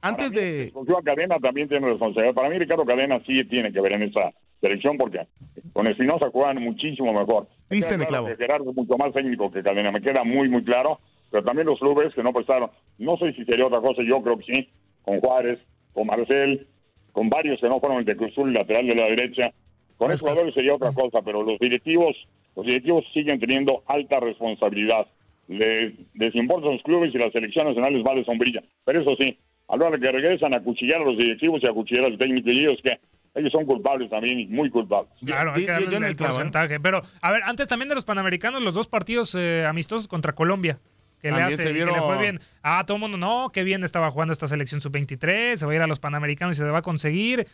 antes 0.00 0.32
de. 0.32 0.72
a 0.74 1.02
Cadena 1.02 1.38
también 1.38 1.68
tiene 1.68 1.86
responsabilidad. 1.88 2.34
Para 2.34 2.50
mí, 2.50 2.58
Ricardo 2.58 2.84
Cadena 2.84 3.20
sí 3.26 3.44
tiene 3.44 3.72
que 3.72 3.80
ver 3.80 3.92
en 3.92 4.02
esa 4.02 4.30
selección 4.60 4.98
porque 4.98 5.26
con 5.72 5.86
Espinosa 5.86 6.28
juegan 6.30 6.62
muchísimo 6.62 7.12
mejor. 7.12 7.48
Viste 7.70 7.94
en 7.94 8.02
el 8.02 8.06
clavo. 8.06 8.28
Gerardo 8.36 8.70
es 8.70 8.76
mucho 8.76 8.98
más 8.98 9.12
técnico 9.12 9.50
que 9.50 9.62
Cadena, 9.62 9.90
me 9.90 10.02
queda 10.02 10.22
muy, 10.24 10.48
muy 10.48 10.62
claro. 10.64 11.00
Pero 11.30 11.44
también 11.44 11.66
los 11.66 11.78
clubes 11.78 12.12
que 12.12 12.22
no 12.22 12.32
prestaron. 12.32 12.70
No 12.98 13.16
sé 13.16 13.32
si 13.34 13.44
sería 13.44 13.66
otra 13.66 13.80
cosa, 13.80 14.02
yo 14.02 14.20
creo 14.20 14.36
que 14.38 14.44
sí. 14.44 14.68
Con 15.02 15.20
Juárez, 15.20 15.60
con 15.92 16.06
Marcel, 16.08 16.66
con 17.12 17.30
varios 17.30 17.60
que 17.60 17.68
no 17.68 17.80
fueron 17.80 17.98
el 17.98 18.04
de 18.04 18.16
Cruzul, 18.16 18.52
lateral 18.52 18.86
de 18.86 18.94
la 18.94 19.04
derecha. 19.04 19.52
Con 19.96 20.10
esos 20.10 20.22
jugadores 20.22 20.54
sería 20.54 20.74
otra 20.74 20.92
cosa, 20.92 21.22
pero 21.22 21.42
los 21.42 21.58
directivos 21.58 22.16
los 22.56 22.66
directivos 22.66 23.04
siguen 23.12 23.40
teniendo 23.40 23.82
alta 23.86 24.20
responsabilidad. 24.20 25.06
Les, 25.48 25.92
les 26.14 26.34
importan 26.34 26.72
los 26.72 26.82
clubes 26.82 27.14
y 27.14 27.18
las 27.18 27.32
selecciones 27.32 27.74
nacionales 27.74 28.02
vale 28.04 28.24
sombrilla. 28.24 28.62
Pero 28.84 29.00
eso 29.00 29.16
sí, 29.16 29.36
a 29.68 29.76
la 29.76 29.86
hora 29.86 29.98
que 29.98 30.10
regresan 30.10 30.54
a 30.54 30.60
cuchillar 30.60 31.00
a 31.00 31.04
los 31.04 31.16
directivos 31.16 31.62
y 31.62 31.66
a 31.66 31.72
cuchillar 31.72 32.04
a 32.04 32.08
los 32.08 32.18
técnicos, 32.18 32.52
y 32.52 32.60
ellos 32.60 32.78
que 32.82 32.98
ellos 33.34 33.52
son 33.52 33.64
culpables 33.64 34.10
también, 34.10 34.50
muy 34.50 34.70
culpables. 34.70 35.12
Claro, 35.24 35.52
hay 35.54 35.64
que 35.64 35.70
darle 35.70 36.08
el, 36.08 36.16
porcentaje. 36.16 36.80
Pero, 36.80 37.00
a 37.20 37.32
ver, 37.32 37.42
antes 37.44 37.68
también 37.68 37.88
de 37.88 37.94
los 37.94 38.04
Panamericanos, 38.04 38.62
los 38.62 38.74
dos 38.74 38.88
partidos 38.88 39.34
eh, 39.36 39.64
amistosos 39.66 40.08
contra 40.08 40.34
Colombia. 40.34 40.78
Que 41.22 41.30
le, 41.30 41.42
hace, 41.42 41.62
que 41.62 41.72
le 41.74 42.00
fue 42.00 42.18
bien. 42.18 42.40
Ah, 42.62 42.82
todo 42.86 42.96
el 42.96 43.02
mundo, 43.02 43.18
no, 43.18 43.50
qué 43.52 43.62
bien 43.62 43.84
estaba 43.84 44.10
jugando 44.10 44.32
esta 44.32 44.46
selección 44.46 44.80
sub-23, 44.80 45.56
se 45.56 45.66
va 45.66 45.72
a 45.72 45.74
ir 45.74 45.82
a 45.82 45.86
los 45.86 46.00
Panamericanos 46.00 46.56
y 46.56 46.58
se 46.58 46.64
va 46.64 46.78
a 46.78 46.82
conseguir. 46.82 47.46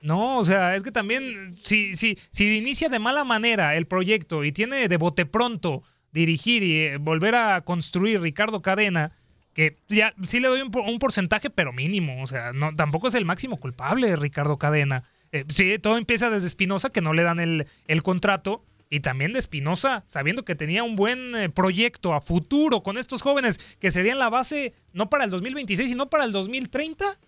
No, 0.00 0.38
o 0.38 0.44
sea, 0.44 0.76
es 0.76 0.82
que 0.82 0.92
también, 0.92 1.56
si, 1.60 1.96
si, 1.96 2.18
si 2.30 2.56
inicia 2.56 2.88
de 2.88 2.98
mala 2.98 3.24
manera 3.24 3.76
el 3.76 3.86
proyecto 3.86 4.44
y 4.44 4.52
tiene 4.52 4.88
de 4.88 4.96
bote 4.96 5.26
pronto 5.26 5.82
dirigir 6.12 6.62
y 6.62 6.76
eh, 6.76 6.96
volver 6.98 7.34
a 7.34 7.62
construir 7.62 8.20
Ricardo 8.20 8.62
Cadena, 8.62 9.10
que 9.54 9.76
ya 9.88 10.14
sí 10.24 10.38
le 10.38 10.48
doy 10.48 10.62
un, 10.62 10.98
porcentaje, 11.00 11.50
pero 11.50 11.72
mínimo, 11.72 12.22
o 12.22 12.26
sea, 12.28 12.52
no, 12.52 12.74
tampoco 12.76 13.08
es 13.08 13.14
el 13.14 13.24
máximo 13.24 13.56
culpable 13.56 14.14
Ricardo 14.14 14.56
Cadena. 14.56 15.02
Eh, 15.32 15.44
sí, 15.48 15.78
todo 15.80 15.98
empieza 15.98 16.30
desde 16.30 16.46
Espinosa, 16.46 16.90
que 16.90 17.00
no 17.00 17.12
le 17.12 17.24
dan 17.24 17.40
el, 17.40 17.66
el 17.88 18.02
contrato, 18.04 18.64
y 18.90 19.00
también 19.00 19.32
de 19.32 19.38
Espinosa, 19.38 20.04
sabiendo 20.06 20.44
que 20.44 20.54
tenía 20.54 20.82
un 20.82 20.96
buen 20.96 21.34
eh, 21.34 21.48
proyecto 21.50 22.14
a 22.14 22.20
futuro 22.20 22.82
con 22.82 22.98
estos 22.98 23.22
jóvenes 23.22 23.58
que 23.80 23.90
serían 23.90 24.18
la 24.18 24.30
base 24.30 24.74
no 24.92 25.10
para 25.10 25.24
el 25.24 25.30
2026, 25.30 25.90
sino 25.90 26.08
para 26.08 26.24
el 26.24 26.32
2030 26.32 27.18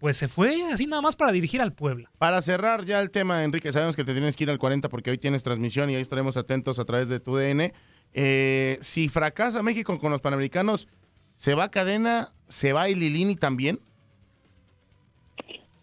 pues 0.00 0.16
se 0.16 0.28
fue 0.28 0.62
así 0.72 0.86
nada 0.86 1.02
más 1.02 1.14
para 1.14 1.30
dirigir 1.30 1.60
al 1.60 1.74
Puebla. 1.74 2.10
Para 2.18 2.40
cerrar 2.40 2.84
ya 2.86 3.00
el 3.00 3.10
tema, 3.10 3.44
Enrique, 3.44 3.70
sabemos 3.70 3.94
que 3.94 4.02
te 4.02 4.12
tienes 4.12 4.34
que 4.34 4.44
ir 4.44 4.50
al 4.50 4.58
40 4.58 4.88
porque 4.88 5.10
hoy 5.10 5.18
tienes 5.18 5.42
transmisión 5.42 5.90
y 5.90 5.94
ahí 5.94 6.00
estaremos 6.00 6.38
atentos 6.38 6.78
a 6.78 6.86
través 6.86 7.10
de 7.10 7.20
tu 7.20 7.36
DN. 7.36 7.72
Eh, 8.14 8.78
si 8.80 9.10
fracasa 9.10 9.62
México 9.62 9.98
con 9.98 10.10
los 10.10 10.22
Panamericanos, 10.22 10.88
¿se 11.34 11.54
va 11.54 11.70
Cadena, 11.70 12.28
se 12.48 12.72
va 12.72 12.88
Ililini 12.88 13.36
también? 13.36 13.78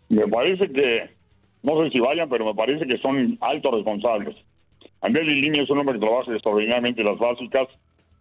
Me 0.09 0.27
parece 0.27 0.67
que, 0.71 1.11
no 1.61 1.83
sé 1.83 1.91
si 1.91 1.99
vayan, 1.99 2.27
pero 2.27 2.45
me 2.45 2.55
parece 2.55 2.87
que 2.87 2.97
son 2.97 3.37
altos 3.39 3.71
responsables. 3.71 4.35
Andrés 5.01 5.27
Lilini 5.27 5.59
es 5.59 5.69
un 5.69 5.77
hombre 5.77 5.99
que 5.99 6.05
trabaja 6.05 6.33
extraordinariamente 6.33 7.03
las 7.03 7.19
básicas. 7.19 7.67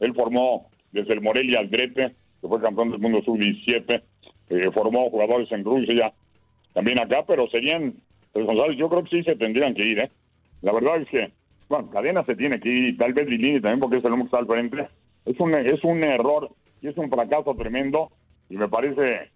Él 0.00 0.12
formó 0.14 0.68
desde 0.92 1.14
el 1.14 1.22
Morelia 1.22 1.60
al 1.60 1.68
Grete, 1.68 2.14
que 2.42 2.48
fue 2.48 2.60
campeón 2.60 2.90
del 2.90 3.00
mundo 3.00 3.22
sub-17 3.22 4.02
eh, 4.50 4.70
formó 4.72 5.10
jugadores 5.10 5.50
en 5.52 5.64
Rusia, 5.64 6.12
también 6.72 6.98
acá, 6.98 7.24
pero 7.26 7.48
serían 7.48 7.94
responsables. 8.34 8.78
Yo 8.78 8.88
creo 8.88 9.04
que 9.04 9.16
sí 9.16 9.22
se 9.22 9.36
tendrían 9.36 9.74
que 9.74 9.84
ir, 9.84 9.98
¿eh? 9.98 10.10
La 10.62 10.72
verdad 10.72 11.00
es 11.00 11.08
que, 11.08 11.32
bueno, 11.68 11.90
Cadena 11.90 12.24
se 12.24 12.36
tiene 12.36 12.60
que 12.60 12.68
ir, 12.68 12.98
tal 12.98 13.12
vez 13.12 13.28
Lilini 13.28 13.60
también, 13.60 13.80
porque 13.80 13.98
es 13.98 14.04
el 14.04 14.12
hombre 14.12 14.24
que 14.24 14.36
está 14.36 14.38
al 14.38 14.46
frente. 14.46 14.88
Es 15.24 15.38
un, 15.40 15.54
es 15.54 15.82
un 15.84 16.04
error 16.04 16.50
y 16.80 16.88
es 16.88 16.96
un 16.96 17.10
fracaso 17.10 17.54
tremendo, 17.54 18.10
y 18.48 18.56
me 18.56 18.68
parece 18.68 19.30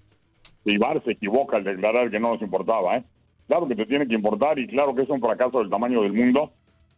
que 0.65 0.73
Ibar 0.73 1.03
se 1.05 1.13
equivoca 1.13 1.57
al 1.57 1.65
declarar 1.65 2.11
que 2.11 2.21
no 2.21 2.33
nos 2.33 2.43
importaba, 2.43 2.99
¿eh? 2.99 3.05
Claro 3.49 3.67
que 3.67 3.75
te 3.75 3.87
tiene 3.87 4.07
que 4.07 4.15
importar 4.15 4.59
y 4.59 4.69
claro 4.69 4.95
que 4.95 5.03
es 5.03 5.09
un 5.09 5.21
fracaso 5.21 5.59
del 5.59 5.71
tamaño 5.71 6.03
del 6.03 6.13
mundo, 6.13 6.53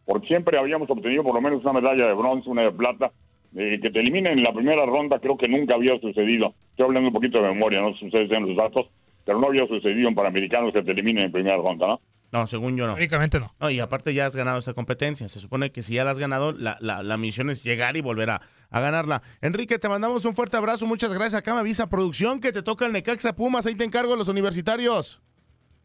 porque 0.05 0.27
siempre 0.27 0.57
habíamos 0.57 0.89
obtenido 0.89 1.23
por 1.23 1.33
lo 1.33 1.41
menos 1.41 1.63
una 1.63 1.73
medalla 1.73 2.05
de 2.05 2.13
bronce, 2.13 2.49
una 2.49 2.63
de 2.63 2.71
plata, 2.71 3.11
eh, 3.55 3.79
que 3.81 3.91
te 3.91 3.99
eliminen 3.99 4.39
en 4.39 4.43
la 4.43 4.53
primera 4.53 4.85
ronda 4.85 5.19
creo 5.19 5.37
que 5.37 5.47
nunca 5.47 5.75
había 5.75 5.99
sucedido. 5.99 6.53
Estoy 6.71 6.85
hablando 6.85 7.09
un 7.09 7.13
poquito 7.13 7.41
de 7.41 7.49
memoria, 7.49 7.81
no 7.81 7.93
sé 7.95 8.09
si 8.09 8.27
los 8.27 8.55
datos, 8.55 8.87
pero 9.25 9.39
no 9.39 9.47
había 9.47 9.67
sucedido 9.67 10.09
en 10.09 10.15
Panamericanos 10.15 10.73
que 10.73 10.81
te 10.81 10.91
eliminen 10.91 11.25
en 11.25 11.31
primera 11.31 11.57
ronda, 11.57 11.87
¿no? 11.87 12.01
No, 12.33 12.47
según 12.47 12.75
yo 12.75 12.87
no. 12.87 12.95
Únicamente 12.95 13.39
no. 13.39 13.53
no. 13.59 13.69
Y 13.69 13.79
aparte 13.79 14.11
ya 14.11 14.25
has 14.25 14.35
ganado 14.35 14.57
esa 14.57 14.73
competencia. 14.73 15.27
Se 15.27 15.39
supone 15.39 15.71
que 15.71 15.83
si 15.83 15.93
ya 15.93 16.03
la 16.03 16.09
has 16.09 16.17
ganado, 16.17 16.51
la, 16.51 16.77
la, 16.81 17.17
misión 17.17 17.51
es 17.51 17.63
llegar 17.63 17.95
y 17.95 18.01
volver 18.01 18.31
a, 18.31 18.41
ganarla. 18.71 19.21
Enrique, 19.39 19.77
te 19.77 19.87
mandamos 19.87 20.25
un 20.25 20.33
fuerte 20.33 20.57
abrazo. 20.57 20.87
Muchas 20.87 21.13
gracias. 21.13 21.35
Acá 21.35 21.53
me 21.53 21.59
avisa 21.59 21.91
producción 21.91 22.41
que 22.41 22.51
te 22.51 22.63
toca 22.63 22.87
el 22.87 22.91
Necaxa 22.91 23.35
Pumas. 23.35 23.67
Ahí 23.67 23.75
te 23.75 23.83
encargo 23.83 24.15
los 24.15 24.29
universitarios. 24.29 25.21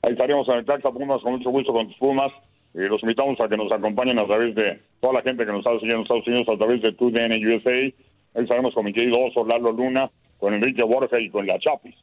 Ahí 0.02 0.12
estaremos 0.12 0.48
en 0.48 0.56
Necaxa 0.56 0.90
Pumas 0.90 1.20
con 1.20 1.32
mucho 1.32 1.50
gusto 1.50 1.70
con 1.70 1.86
tus 1.86 1.98
Pumas. 1.98 2.32
Y 2.78 2.82
los 2.82 3.02
invitamos 3.02 3.40
a 3.40 3.48
que 3.48 3.56
nos 3.56 3.72
acompañen 3.72 4.20
a 4.20 4.26
través 4.26 4.54
de 4.54 4.80
toda 5.00 5.14
la 5.14 5.22
gente 5.22 5.44
que 5.44 5.50
nos 5.50 5.66
está 5.66 5.72
siguiendo 5.80 5.96
en 5.96 6.02
Estados 6.02 6.26
Unidos, 6.28 6.48
a 6.48 6.56
través 6.56 6.80
de 6.80 6.92
TUDN 6.92 7.32
USA. 7.44 7.92
Ahí 8.38 8.46
sabemos 8.46 8.72
con 8.72 8.84
mi 8.84 8.92
querido 8.92 9.18
Oso, 9.18 9.44
Lalo 9.44 9.72
Luna, 9.72 10.08
con 10.38 10.54
Enrique 10.54 10.84
Borja 10.84 11.18
y 11.18 11.28
con 11.28 11.44
la 11.44 11.58
Chapis. 11.58 11.96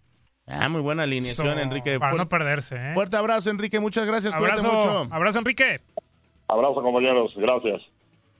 Ah, 0.46 0.68
muy 0.68 0.82
buena 0.82 1.04
alineación, 1.04 1.60
Enrique. 1.60 1.98
Para 1.98 2.18
no 2.18 2.28
perderse. 2.28 2.76
¿eh? 2.76 2.94
Fuerte 2.94 3.16
abrazo, 3.16 3.50
Enrique. 3.52 3.80
Muchas 3.80 4.06
gracias. 4.06 4.36
Abrazo, 4.36 4.66
mucho. 4.66 5.08
Abrazo, 5.16 5.40
Enrique. 5.40 5.80
Abrazo, 6.50 6.82
compañeros. 6.82 7.34
Gracias. 7.38 7.82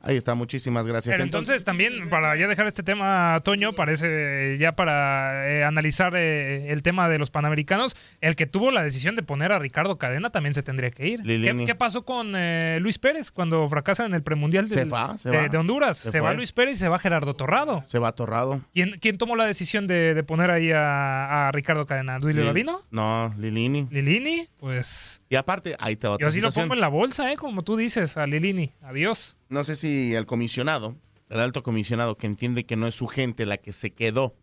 Ahí 0.06 0.18
está, 0.18 0.36
muchísimas 0.36 0.86
gracias. 0.86 1.16
Pero 1.16 1.24
entonces, 1.24 1.64
también, 1.64 2.10
para 2.10 2.36
ya 2.36 2.48
dejar 2.48 2.68
este 2.68 2.84
tema, 2.84 3.40
Toño, 3.44 3.74
parece 3.74 4.56
ya 4.60 4.76
para 4.76 5.50
eh, 5.50 5.64
analizar 5.64 6.14
eh, 6.16 6.72
el 6.72 6.84
tema 6.84 7.10
de 7.10 7.18
los 7.18 7.32
panamericanos, 7.32 7.96
el 8.22 8.36
que 8.36 8.46
tuvo 8.46 8.70
la 8.70 8.84
decisión 8.84 9.16
de 9.16 9.24
poner 9.24 9.52
a 9.52 9.58
Ricardo 9.58 9.98
Cadena 9.98 10.30
también 10.30 10.54
se 10.54 10.62
tendría 10.62 10.92
que 10.92 11.08
ir. 11.08 11.24
¿Qué, 11.24 11.74
pasó 11.74 12.06
con 12.06 12.34
eh, 12.36 12.78
Luis 12.82 13.00
Pérez 13.00 13.32
cuando 13.32 13.68
fracasa 13.68 14.06
en 14.06 14.14
el 14.14 14.22
premundial 14.22 14.70
de, 14.70 15.58
Honduras? 15.58 15.98
Se, 15.98 16.20
va 16.20 16.34
Luis 16.34 16.52
Pérez 16.52 16.76
y 16.76 16.80
se 16.82 16.88
va 16.88 17.00
Gerardo 17.00 17.34
Torrado. 17.34 17.82
Se 17.88 17.98
va 17.98 18.12
Torrado. 18.12 18.62
¿Quién, 18.76 19.00
quién 19.02 19.18
tomó 19.18 19.36
la 19.36 19.46
decisión 19.46 19.88
de, 19.88 20.24
poner 20.28 20.52
ahí 20.52 20.70
a, 20.72 21.50
Ricardo 21.52 21.88
Cadena? 21.88 22.20
¿Duilio 22.20 22.46
Davino? 22.46 22.84
No, 22.92 23.34
Lilini. 23.40 23.88
Lilini, 23.90 24.48
pues. 24.60 25.24
Y 25.30 25.36
aparte, 25.36 25.76
ahí 25.80 25.96
te 25.96 26.08
va 26.08 26.18
Yo 26.20 26.30
sí 26.30 26.42
lo 26.42 26.52
pongo 26.52 26.76
en 26.76 26.80
la 26.80 26.90
bolsa, 26.90 27.32
¿eh? 27.32 27.38
Como 27.38 27.64
tú 27.64 27.76
dices, 27.76 28.18
a 28.18 28.28
Lilini. 28.28 28.72
Adiós 28.84 29.38
no 29.50 29.64
sé 29.64 29.76
si 29.76 30.14
el 30.14 30.26
comisionado, 30.26 30.96
el 31.30 31.40
alto 31.40 31.64
comisionado 31.64 32.18
que 32.18 32.28
entiende 32.28 32.66
que 32.66 32.76
no 32.76 32.88
es 32.88 32.96
su 32.96 33.08
gente 33.08 33.46
la 33.46 33.58
que 33.58 33.74
se 33.74 33.92
quedó 33.92 34.36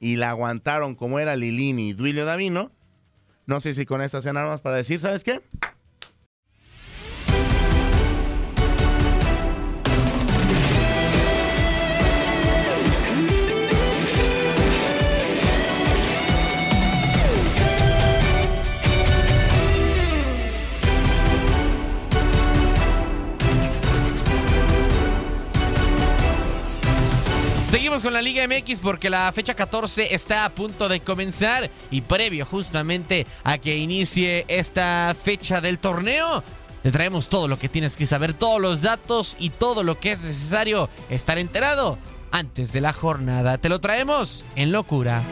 y 0.00 0.16
la 0.16 0.30
aguantaron 0.30 0.94
como 0.94 1.18
era 1.18 1.36
Lilini 1.36 1.90
y 1.90 1.92
Duilio 1.92 2.24
Davino, 2.24 2.70
no 3.46 3.60
sé 3.60 3.74
si 3.74 3.86
con 3.86 4.02
estas 4.02 4.22
sean 4.22 4.36
armas 4.36 4.60
para 4.60 4.76
decir, 4.76 4.98
¿sabes 4.98 5.24
qué? 5.24 5.40
Con 28.08 28.14
la 28.14 28.22
Liga 28.22 28.48
MX 28.48 28.80
porque 28.80 29.10
la 29.10 29.30
fecha 29.34 29.52
14 29.52 30.14
está 30.14 30.46
a 30.46 30.48
punto 30.48 30.88
de 30.88 31.00
comenzar 31.00 31.68
y 31.90 32.00
previo 32.00 32.46
justamente 32.46 33.26
a 33.44 33.58
que 33.58 33.76
inicie 33.76 34.46
esta 34.48 35.14
fecha 35.22 35.60
del 35.60 35.78
torneo, 35.78 36.42
te 36.82 36.90
traemos 36.90 37.28
todo 37.28 37.48
lo 37.48 37.58
que 37.58 37.68
tienes 37.68 37.98
que 37.98 38.06
saber, 38.06 38.32
todos 38.32 38.62
los 38.62 38.80
datos 38.80 39.36
y 39.38 39.50
todo 39.50 39.82
lo 39.82 40.00
que 40.00 40.12
es 40.12 40.22
necesario 40.22 40.88
estar 41.10 41.36
enterado 41.36 41.98
antes 42.30 42.72
de 42.72 42.80
la 42.80 42.94
jornada. 42.94 43.58
Te 43.58 43.68
lo 43.68 43.78
traemos 43.78 44.42
en 44.56 44.72
locura. 44.72 45.22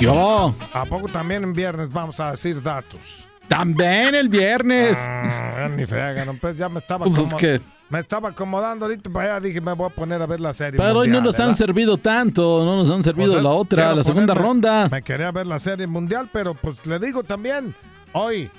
Yo. 0.00 0.54
¿A 0.72 0.86
poco 0.86 1.08
también 1.08 1.44
en 1.44 1.52
viernes 1.52 1.90
vamos 1.90 2.20
a 2.20 2.30
decir 2.30 2.62
datos? 2.62 3.28
También 3.48 4.14
el 4.14 4.30
viernes. 4.30 4.96
Ah, 5.10 5.68
ni 5.70 5.84
frega, 5.84 6.24
no, 6.24 6.38
pues 6.38 6.56
ya 6.56 6.70
me 6.70 6.78
estaba 6.78 7.04
pues 7.04 7.18
es 7.18 7.34
que 7.34 7.60
Me 7.92 7.98
estaba 7.98 8.30
acomodando 8.30 8.86
ahorita 8.86 9.10
para 9.10 9.36
allá, 9.36 9.46
dije, 9.46 9.60
me 9.60 9.74
voy 9.74 9.86
a 9.86 9.90
poner 9.90 10.22
a 10.22 10.26
ver 10.26 10.40
la 10.40 10.54
serie. 10.54 10.80
Pero 10.80 11.00
hoy 11.00 11.08
no 11.08 11.20
nos 11.20 11.38
han 11.38 11.54
servido 11.54 11.98
tanto, 11.98 12.64
no 12.64 12.76
nos 12.78 12.88
han 12.90 13.04
servido 13.04 13.32
Pues 13.32 13.44
la 13.44 13.50
otra, 13.50 13.94
la 13.94 14.02
segunda 14.02 14.32
ponerme- 14.34 14.42
ronda. 14.42 14.88
Me 14.90 15.02
quería 15.02 15.30
ver 15.30 15.46
la 15.46 15.58
serie 15.58 15.86
mundial, 15.86 16.30
pero 16.32 16.54
pues 16.54 16.84
le 16.86 16.98
digo 16.98 17.22
también, 17.22 17.74
hoy, 18.14 18.50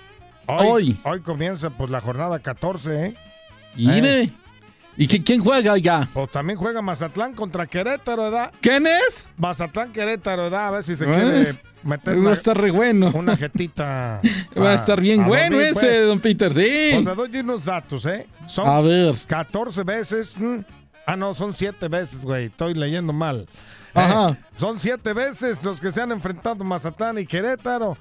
hoy, 0.46 0.68
Hoy. 0.68 1.00
hoy 1.04 1.20
comienza 1.22 1.72
pues 1.72 1.90
la 1.90 2.00
jornada 2.00 2.38
14, 2.38 3.06
¿eh? 3.08 3.16
¿Y 4.96 5.08
qué- 5.08 5.24
quién 5.24 5.44
juega 5.44 5.80
ya? 5.80 6.08
Pues 6.14 6.30
también 6.30 6.60
juega 6.60 6.84
Mazatlán 6.84 7.34
contra 7.34 7.66
Querétaro, 7.66 8.26
¿verdad? 8.26 8.52
¿Quién 8.62 8.86
es? 8.86 9.28
Mazatlán 9.38 9.92
Querétaro, 9.92 10.44
¿verdad? 10.44 10.68
A 10.68 10.72
ver 10.72 10.84
si 10.84 10.96
se 10.96 11.06
quiere 11.06 11.56
meter 11.84 12.26
Va 12.26 12.30
a 12.32 12.34
estar 12.34 12.58
re 12.60 12.72
bueno. 12.72 13.12
una 13.14 13.36
jetita. 13.38 14.22
Va 14.58 14.72
a 14.72 14.76
estar 14.76 15.00
bien 15.02 15.22
a 15.22 15.28
bueno 15.28 15.58
dormir, 15.58 15.72
ese, 15.72 15.80
pues. 15.80 16.08
don 16.08 16.20
Peter, 16.20 16.54
sí. 16.54 16.90
Pues 16.94 17.06
le 17.06 17.16
doy 17.16 17.38
unos 17.42 17.66
datos, 17.66 18.06
¿eh? 18.06 18.28
Son 18.46 18.68
A 18.68 18.82
ver. 18.82 19.16
14 19.28 19.84
veces. 19.84 20.40
Ah, 21.06 21.16
no, 21.16 21.34
son 21.34 21.54
7 21.54 21.88
veces, 21.88 22.24
güey. 22.26 22.46
Estoy 22.46 22.74
leyendo 22.74 23.12
mal. 23.14 23.48
Ajá. 23.94 24.30
Eh, 24.32 24.38
son 24.56 24.80
7 24.80 25.14
veces 25.14 25.64
los 25.64 25.80
que 25.82 25.92
se 25.92 26.02
han 26.02 26.12
enfrentado 26.12 26.64
Mazatlán 26.64 27.18
y 27.20 27.26
Querétaro. 27.26 27.98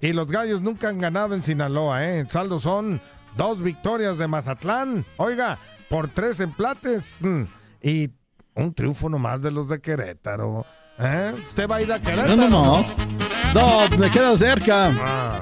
Y 0.00 0.12
los 0.12 0.30
gallos 0.30 0.60
nunca 0.60 0.88
han 0.88 0.98
ganado 0.98 1.34
en 1.34 1.42
Sinaloa, 1.42 2.04
¿eh? 2.04 2.20
El 2.20 2.28
saldo 2.30 2.58
son 2.58 3.00
dos 3.36 3.60
victorias 3.62 4.18
de 4.18 4.26
Mazatlán. 4.28 5.04
Oiga, 5.16 5.58
por 5.88 6.08
tres 6.08 6.40
empates. 6.40 7.18
mm, 7.22 7.42
Y 7.82 8.10
un 8.54 8.72
triunfo 8.72 9.08
nomás 9.08 9.42
de 9.42 9.50
los 9.50 9.68
de 9.68 9.80
Querétaro. 9.80 10.64
¿Eh? 10.98 11.34
¿Usted 11.48 11.68
va 11.68 11.76
a 11.76 11.82
ir 11.82 11.92
a 11.92 12.00
Querétaro? 12.00 12.36
No, 12.36 12.48
no, 12.48 12.82
no. 12.82 13.88
No, 13.88 13.88
me 13.98 14.10
queda 14.10 14.36
cerca. 14.36 14.92
Ah, 15.00 15.40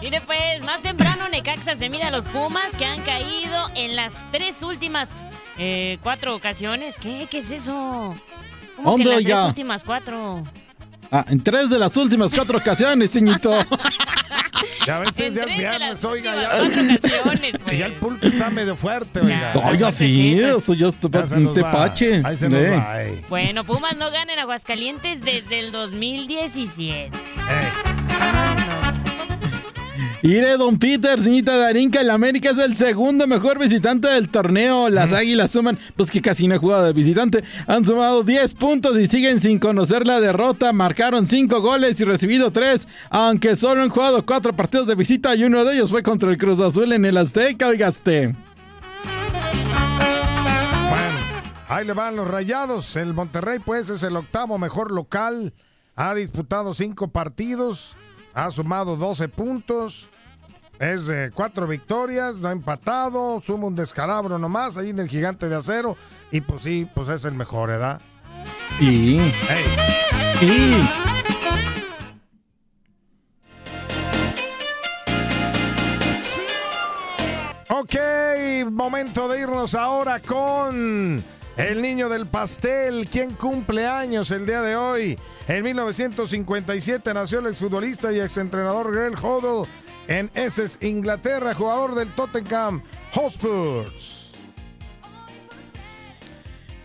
Mire 0.00 0.20
pues, 0.22 0.62
más 0.64 0.82
temprano 0.82 1.28
Necaxa 1.28 1.76
se 1.76 1.88
mira 1.88 2.08
a 2.08 2.10
los 2.10 2.26
Pumas 2.26 2.76
que 2.76 2.84
han 2.84 3.00
caído 3.02 3.68
en 3.76 3.94
las 3.96 4.26
tres 4.32 4.62
últimas 4.62 5.10
eh, 5.58 5.98
cuatro 6.02 6.34
ocasiones. 6.34 6.96
¿Qué? 7.00 7.28
¿Qué 7.30 7.38
es 7.38 7.50
eso? 7.50 8.14
¿Cómo 8.76 8.96
que 8.96 9.04
¿Dónde, 9.04 9.22
las 9.22 9.22
tres 9.22 9.46
últimas 9.46 9.84
cuatro? 9.84 10.42
Ah, 11.10 11.24
en 11.28 11.42
tres 11.42 11.68
de 11.68 11.78
las 11.78 11.96
últimas 11.96 12.34
cuatro 12.34 12.58
ocasiones, 12.58 13.10
señorito. 13.10 13.52
ya 14.86 14.98
ves, 15.00 15.08
En 15.08 15.14
ya 15.16 15.26
es 15.26 15.34
de 15.34 15.44
viernes, 15.46 15.80
las 15.80 16.04
oiga. 16.04 16.34
Ya, 16.34 16.48
ya 16.50 17.86
el 17.86 17.92
pues. 17.92 18.00
pulque 18.00 18.28
está 18.28 18.50
medio 18.50 18.76
fuerte, 18.76 19.20
oiga. 19.20 19.52
Oiga, 19.64 19.92
sí, 19.92 20.38
eso 20.40 20.74
yo 20.74 20.88
estoy 20.88 21.10
Ya 21.12 21.26
se 21.26 21.36
un 21.36 21.44
nos 21.44 21.52
va. 21.58 21.70
tepache. 21.70 22.22
Ahí 22.24 22.36
se 22.36 22.48
nos 22.48 22.60
Eh. 22.60 22.70
va, 22.70 23.02
ey. 23.02 23.24
Bueno, 23.28 23.64
Pumas 23.64 23.96
no 23.96 24.10
gana 24.10 24.32
en 24.32 24.38
Aguascalientes 24.38 25.20
desde 25.22 25.58
el 25.60 25.72
2017. 25.72 27.10
Ey. 27.16 27.91
Mire, 30.22 30.56
don 30.56 30.78
Peter, 30.78 31.20
señorita 31.20 31.56
Darín, 31.56 31.90
que 31.90 31.98
el 31.98 32.08
América 32.08 32.50
es 32.50 32.58
el 32.58 32.76
segundo 32.76 33.26
mejor 33.26 33.58
visitante 33.58 34.06
del 34.06 34.28
torneo. 34.28 34.88
Las 34.88 35.12
águilas 35.12 35.50
suman, 35.50 35.80
pues 35.96 36.12
que 36.12 36.22
casi 36.22 36.46
no 36.46 36.54
he 36.54 36.58
jugado 36.58 36.84
de 36.84 36.92
visitante. 36.92 37.42
Han 37.66 37.84
sumado 37.84 38.22
10 38.22 38.54
puntos 38.54 38.96
y 38.98 39.08
siguen 39.08 39.40
sin 39.40 39.58
conocer 39.58 40.06
la 40.06 40.20
derrota. 40.20 40.72
Marcaron 40.72 41.26
5 41.26 41.60
goles 41.60 42.00
y 42.00 42.04
recibido 42.04 42.52
3, 42.52 42.86
aunque 43.10 43.56
solo 43.56 43.82
han 43.82 43.88
jugado 43.88 44.24
4 44.24 44.54
partidos 44.54 44.86
de 44.86 44.94
visita 44.94 45.34
y 45.34 45.42
uno 45.42 45.64
de 45.64 45.74
ellos 45.74 45.90
fue 45.90 46.04
contra 46.04 46.30
el 46.30 46.38
Cruz 46.38 46.60
Azul 46.60 46.92
en 46.92 47.04
el 47.04 47.16
Azteca, 47.16 47.66
oigaste. 47.66 48.28
Bueno, 50.88 51.18
ahí 51.68 51.84
le 51.84 51.94
van 51.94 52.14
los 52.14 52.28
rayados. 52.28 52.94
El 52.94 53.12
Monterrey, 53.12 53.58
pues, 53.58 53.90
es 53.90 54.04
el 54.04 54.16
octavo 54.16 54.56
mejor 54.56 54.92
local. 54.92 55.52
Ha 55.96 56.14
disputado 56.14 56.74
cinco 56.74 57.08
partidos. 57.08 57.96
Ha 58.34 58.52
sumado 58.52 58.96
12 58.96 59.28
puntos. 59.28 60.08
Es 60.78 61.06
de 61.06 61.30
cuatro 61.32 61.66
victorias, 61.66 62.38
no 62.38 62.48
ha 62.48 62.52
empatado, 62.52 63.40
suma 63.40 63.66
un 63.66 63.74
descalabro 63.74 64.38
nomás 64.38 64.76
ahí 64.76 64.90
en 64.90 64.98
el 64.98 65.08
gigante 65.08 65.48
de 65.48 65.56
acero. 65.56 65.96
Y 66.30 66.40
pues 66.40 66.62
sí, 66.62 66.88
pues 66.94 67.08
es 67.08 67.24
el 67.24 67.34
mejor, 67.34 67.68
¿verdad? 67.68 68.00
Y. 68.80 69.18
Ey, 69.18 69.64
Y. 70.40 71.12
Ok, 77.68 78.70
momento 78.70 79.28
de 79.28 79.40
irnos 79.40 79.74
ahora 79.74 80.20
con 80.20 81.22
el 81.56 81.82
niño 81.82 82.08
del 82.08 82.26
pastel. 82.26 83.08
¿Quién 83.10 83.34
cumple 83.34 83.86
años 83.86 84.30
el 84.30 84.46
día 84.46 84.62
de 84.62 84.76
hoy? 84.76 85.18
En 85.48 85.64
1957 85.64 87.14
nació 87.14 87.38
el 87.38 87.46
exfutbolista 87.46 88.12
y 88.12 88.20
exentrenador 88.20 88.92
Greg 88.92 89.14
Hodel 89.24 89.66
en 90.08 90.30
Essex, 90.34 90.78
Inglaterra, 90.82 91.54
jugador 91.54 91.94
del 91.94 92.10
Tottenham 92.14 92.82
Hotspurs. 93.12 94.22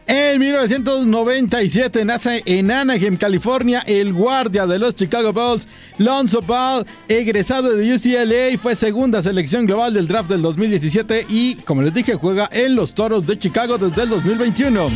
En 0.09 0.39
1997 0.39 2.05
nace 2.05 2.41
en 2.45 2.71
Anaheim, 2.71 3.17
California, 3.17 3.83
el 3.85 4.13
guardia 4.13 4.65
de 4.65 4.79
los 4.79 4.95
Chicago 4.95 5.33
Bulls, 5.33 5.67
Lonzo 5.97 6.41
Ball, 6.41 6.85
egresado 7.09 7.75
de 7.75 7.93
UCLA, 7.93 8.57
fue 8.57 8.73
segunda 8.73 9.21
selección 9.21 9.65
global 9.65 9.93
del 9.93 10.07
draft 10.07 10.29
del 10.29 10.41
2017 10.41 11.25
y, 11.27 11.55
como 11.55 11.81
les 11.81 11.93
dije, 11.93 12.13
juega 12.13 12.47
en 12.53 12.75
los 12.75 12.93
Toros 12.93 13.27
de 13.27 13.37
Chicago 13.37 13.77
desde 13.77 14.03
el 14.03 14.09
2021. 14.09 14.91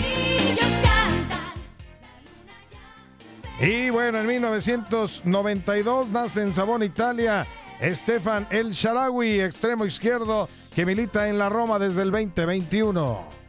Y 3.59 3.89
bueno, 3.89 4.19
en 4.19 4.27
1992 4.27 6.07
nace 6.07 6.41
en 6.41 6.53
Sabón, 6.53 6.83
Italia, 6.83 7.45
Stefan 7.81 8.47
El 8.51 8.71
Sharawi, 8.71 9.41
extremo 9.41 9.85
izquierdo, 9.85 10.47
que 10.75 10.85
milita 10.85 11.27
en 11.27 11.39
la 11.39 11.49
Roma 11.49 11.79
desde 11.79 12.03
el 12.03 12.11
2021. 12.11 13.41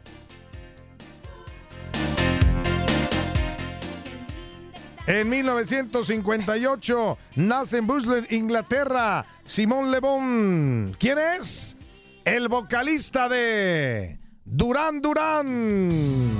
En 5.05 5.29
1958 5.29 7.17
nace 7.35 7.77
en 7.77 7.87
Busler, 7.87 8.25
Inglaterra, 8.31 9.25
Simón 9.43 9.91
Le 9.91 9.99
Bon. 9.99 10.95
¿Quién 10.97 11.17
es? 11.19 11.75
El 12.23 12.47
vocalista 12.47 13.27
de 13.27 14.17
Durán 14.45 15.01
Durán. 15.01 16.31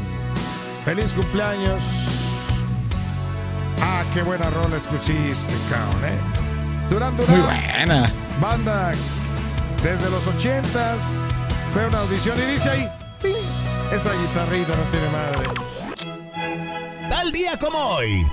Feliz 0.85 1.13
cumpleaños. 1.13 1.83
Ah, 3.81 4.03
qué 4.13 4.23
buena 4.23 4.49
rola 4.49 4.77
escuchiste, 4.77 5.53
cabrón, 5.69 6.05
¿eh? 6.05 6.42
Durán 6.93 7.17
Durán. 7.17 7.31
Muy 7.31 7.41
buena. 7.41 8.11
Banda 8.39 8.91
desde 9.81 10.11
los 10.11 10.27
ochentas. 10.27 11.35
Fue 11.73 11.87
una 11.87 12.01
audición 12.01 12.37
y 12.37 12.51
dice 12.51 12.69
ahí, 12.69 12.87
¡ping! 13.19 13.33
esa 13.91 14.11
guitarrita 14.13 14.75
no 14.75 14.83
tiene 14.91 15.09
madre. 15.09 15.49
Tal 17.09 17.31
día 17.31 17.57
como 17.57 17.79
hoy. 17.79 18.27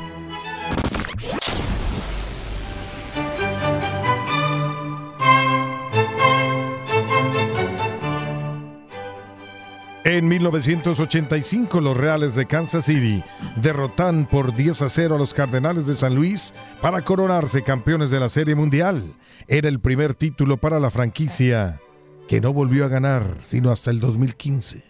En 10.10 10.26
1985 10.26 11.80
los 11.80 11.96
Reales 11.96 12.34
de 12.34 12.44
Kansas 12.44 12.86
City 12.86 13.22
derrotan 13.62 14.26
por 14.26 14.52
10 14.52 14.82
a 14.82 14.88
0 14.88 15.14
a 15.14 15.18
los 15.18 15.32
Cardenales 15.32 15.86
de 15.86 15.94
San 15.94 16.16
Luis 16.16 16.52
para 16.80 17.02
coronarse 17.02 17.62
campeones 17.62 18.10
de 18.10 18.18
la 18.18 18.28
Serie 18.28 18.56
Mundial. 18.56 19.04
Era 19.46 19.68
el 19.68 19.78
primer 19.78 20.16
título 20.16 20.56
para 20.56 20.80
la 20.80 20.90
franquicia 20.90 21.80
que 22.26 22.40
no 22.40 22.52
volvió 22.52 22.84
a 22.84 22.88
ganar 22.88 23.36
sino 23.38 23.70
hasta 23.70 23.92
el 23.92 24.00
2015. 24.00 24.82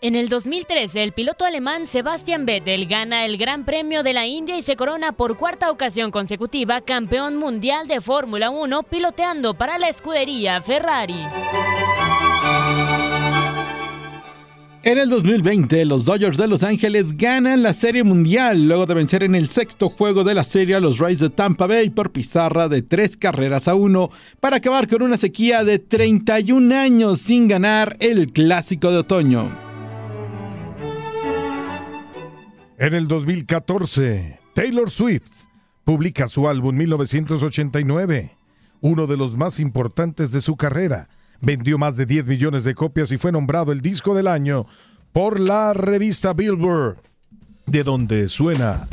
En 0.00 0.14
el 0.14 0.30
2013, 0.30 1.02
el 1.02 1.12
piloto 1.12 1.44
alemán 1.44 1.84
Sebastian 1.84 2.46
Vettel 2.46 2.86
gana 2.86 3.26
el 3.26 3.36
Gran 3.36 3.66
Premio 3.66 4.02
de 4.02 4.14
la 4.14 4.24
India 4.24 4.56
y 4.56 4.62
se 4.62 4.76
corona 4.76 5.12
por 5.12 5.36
cuarta 5.36 5.70
ocasión 5.70 6.10
consecutiva 6.10 6.80
campeón 6.80 7.36
mundial 7.36 7.88
de 7.88 8.00
Fórmula 8.00 8.48
1 8.48 8.84
piloteando 8.84 9.52
para 9.52 9.78
la 9.78 9.88
escudería 9.88 10.62
Ferrari. 10.62 11.20
En 14.86 14.98
el 14.98 15.08
2020, 15.08 15.86
los 15.86 16.04
Dodgers 16.04 16.36
de 16.36 16.46
Los 16.46 16.62
Ángeles 16.62 17.16
ganan 17.16 17.62
la 17.62 17.72
Serie 17.72 18.04
Mundial 18.04 18.68
luego 18.68 18.84
de 18.84 18.92
vencer 18.92 19.22
en 19.22 19.34
el 19.34 19.48
sexto 19.48 19.88
juego 19.88 20.24
de 20.24 20.34
la 20.34 20.44
serie 20.44 20.74
a 20.74 20.80
los 20.80 20.98
Rays 20.98 21.20
de 21.20 21.30
Tampa 21.30 21.66
Bay 21.66 21.88
por 21.88 22.12
pizarra 22.12 22.68
de 22.68 22.82
tres 22.82 23.16
carreras 23.16 23.66
a 23.66 23.76
uno 23.76 24.10
para 24.40 24.58
acabar 24.58 24.86
con 24.86 25.00
una 25.00 25.16
sequía 25.16 25.64
de 25.64 25.78
31 25.78 26.74
años 26.76 27.22
sin 27.22 27.48
ganar 27.48 27.96
el 27.98 28.30
Clásico 28.30 28.90
de 28.90 28.98
Otoño. 28.98 29.58
En 32.76 32.92
el 32.92 33.08
2014, 33.08 34.38
Taylor 34.52 34.90
Swift 34.90 35.46
publica 35.84 36.28
su 36.28 36.46
álbum 36.46 36.76
1989, 36.76 38.36
uno 38.82 39.06
de 39.06 39.16
los 39.16 39.34
más 39.34 39.60
importantes 39.60 40.30
de 40.30 40.42
su 40.42 40.56
carrera 40.56 41.08
vendió 41.44 41.78
más 41.78 41.96
de 41.96 42.06
10 42.06 42.26
millones 42.26 42.64
de 42.64 42.74
copias 42.74 43.12
y 43.12 43.18
fue 43.18 43.32
nombrado 43.32 43.72
el 43.72 43.80
disco 43.80 44.14
del 44.14 44.26
año 44.26 44.66
por 45.12 45.38
la 45.38 45.72
revista 45.72 46.32
Billboard, 46.32 46.96
de 47.66 47.84
donde 47.84 48.28
suena 48.28 48.88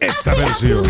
esta 0.00 0.34
versión. 0.34 0.84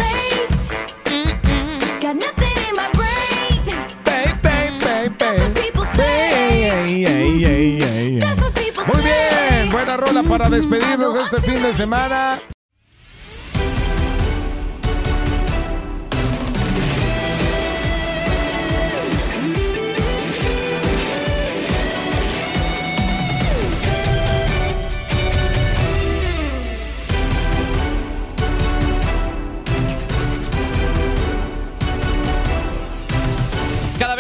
Muy 8.87 9.03
bien, 9.03 9.73
buena 9.73 9.97
rola 9.97 10.23
para 10.23 10.49
despedirnos 10.49 11.17
este 11.17 11.41
fin 11.41 11.63
de 11.63 11.73
semana. 11.73 12.41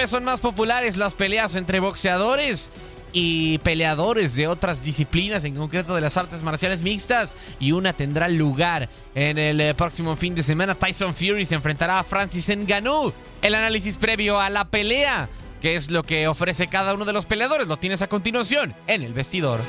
Son 0.07 0.25
más 0.25 0.41
populares 0.41 0.97
las 0.97 1.15
peleas 1.15 1.55
entre 1.57 1.81
boxeadores 1.81 2.71
y 3.13 3.59
peleadores 3.59 4.35
de 4.35 4.47
otras 4.47 4.85
disciplinas, 4.85 5.45
en 5.45 5.55
concreto 5.55 5.95
de 5.95 6.01
las 6.01 6.17
artes 6.17 6.43
marciales 6.43 6.83
mixtas, 6.83 7.35
y 7.59 7.73
una 7.73 7.93
tendrá 7.93 8.29
lugar 8.29 8.89
en 9.15 9.39
el 9.39 9.61
eh, 9.61 9.75
próximo 9.75 10.17
fin 10.17 10.35
de 10.35 10.43
semana. 10.43 10.75
Tyson 10.75 11.15
Fury 11.15 11.47
se 11.47 11.55
enfrentará 11.55 11.99
a 11.99 12.05
Francis 12.05 12.49
Ngannou. 12.49 13.13
El 13.41 13.55
análisis 13.55 13.97
previo 13.97 14.39
a 14.39 14.51
la 14.51 14.67
pelea, 14.67 15.29
que 15.63 15.77
es 15.77 15.91
lo 15.91 16.03
que 16.03 16.29
ofrece 16.29 16.67
cada 16.67 16.93
uno 16.93 17.05
de 17.05 17.15
los 17.15 17.25
peleadores, 17.25 17.69
lo 17.69 17.79
tienes 17.79 18.03
a 18.03 18.09
continuación 18.09 18.75
en 18.87 19.03
el 19.03 19.15
vestidor. 19.15 19.61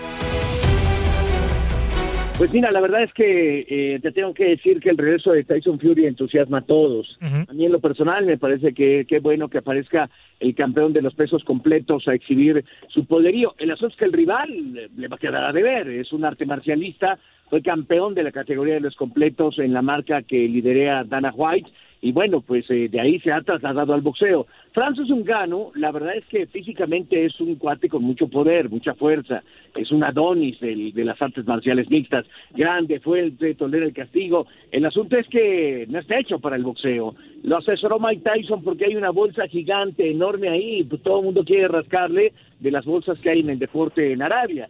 Pues 2.37 2.51
mira, 2.51 2.71
la 2.71 2.81
verdad 2.81 3.01
es 3.01 3.11
que 3.13 3.65
eh, 3.67 3.99
te 3.99 4.11
tengo 4.11 4.31
que 4.31 4.45
decir 4.45 4.79
que 4.79 4.91
el 4.91 4.97
regreso 4.97 5.31
de 5.31 5.43
Tyson 5.43 5.79
Fury 5.79 6.05
entusiasma 6.05 6.59
a 6.59 6.65
todos. 6.65 7.17
A 7.19 7.51
mí 7.51 7.65
en 7.65 7.71
lo 7.71 7.79
personal 7.79 8.27
me 8.27 8.37
parece 8.37 8.75
que 8.75 9.05
qué 9.09 9.19
bueno 9.19 9.49
que 9.49 9.57
aparezca 9.57 10.07
el 10.39 10.53
campeón 10.53 10.93
de 10.93 11.01
los 11.01 11.15
pesos 11.15 11.43
completos 11.43 12.07
a 12.07 12.13
exhibir 12.13 12.63
su 12.89 13.05
poderío. 13.05 13.55
El 13.57 13.71
asunto 13.71 13.93
es 13.93 13.97
que 13.97 14.05
el 14.05 14.13
rival 14.13 14.89
le 14.95 15.07
va 15.07 15.15
a 15.15 15.19
quedar 15.19 15.45
a 15.45 15.51
deber, 15.51 15.89
es 15.89 16.13
un 16.13 16.25
arte 16.25 16.45
marcialista, 16.45 17.17
fue 17.49 17.63
campeón 17.63 18.13
de 18.13 18.21
la 18.21 18.31
categoría 18.31 18.75
de 18.75 18.81
los 18.81 18.95
completos 18.95 19.57
en 19.57 19.73
la 19.73 19.81
marca 19.81 20.21
que 20.21 20.47
liderea 20.47 21.03
Dana 21.05 21.33
White 21.35 21.71
y 22.01 22.11
bueno, 22.11 22.41
pues 22.41 22.69
eh, 22.69 22.87
de 22.89 22.99
ahí 22.99 23.19
se 23.19 23.31
ha 23.31 23.41
trasladado 23.41 23.93
al 23.93 24.01
boxeo. 24.01 24.45
Francis 24.73 25.09
Ngannou, 25.09 25.71
la 25.75 25.91
verdad 25.91 26.15
es 26.15 26.25
que 26.25 26.45
físicamente 26.45 27.25
es 27.25 27.39
un 27.41 27.55
cuate 27.55 27.89
con 27.89 28.03
mucho 28.03 28.27
poder, 28.27 28.69
mucha 28.69 28.93
fuerza, 28.93 29.41
es 29.75 29.91
un 29.91 30.03
Adonis 30.03 30.59
del- 30.59 30.93
de 30.93 31.05
las 31.05 31.19
artes 31.21 31.45
marciales 31.45 31.89
mixtas, 31.89 32.25
grande, 32.53 32.99
fuerte, 32.99 33.55
tolera 33.55 33.85
el 33.85 33.93
castigo. 33.93 34.45
El 34.71 34.85
asunto 34.85 35.17
es 35.17 35.27
que 35.27 35.85
no 35.89 35.99
está 35.99 36.19
hecho 36.19 36.39
para 36.39 36.55
el 36.55 36.63
boxeo. 36.63 37.15
Lo 37.43 37.57
asesoró 37.57 37.99
Mike 37.99 38.21
Tyson 38.23 38.63
porque 38.63 38.85
hay 38.85 38.95
una 38.95 39.09
bolsa 39.11 39.47
gigante, 39.47 40.09
enorme 40.11 40.49
ahí, 40.49 40.79
y 40.81 40.83
todo 40.83 41.19
el 41.19 41.25
mundo 41.25 41.43
quiere 41.43 41.67
rascarle 41.67 42.33
de 42.59 42.71
las 42.71 42.85
bolsas 42.85 43.19
que 43.21 43.29
hay 43.31 43.39
en 43.39 43.49
el 43.49 43.59
deporte 43.59 44.11
en 44.13 44.21
Arabia. 44.21 44.67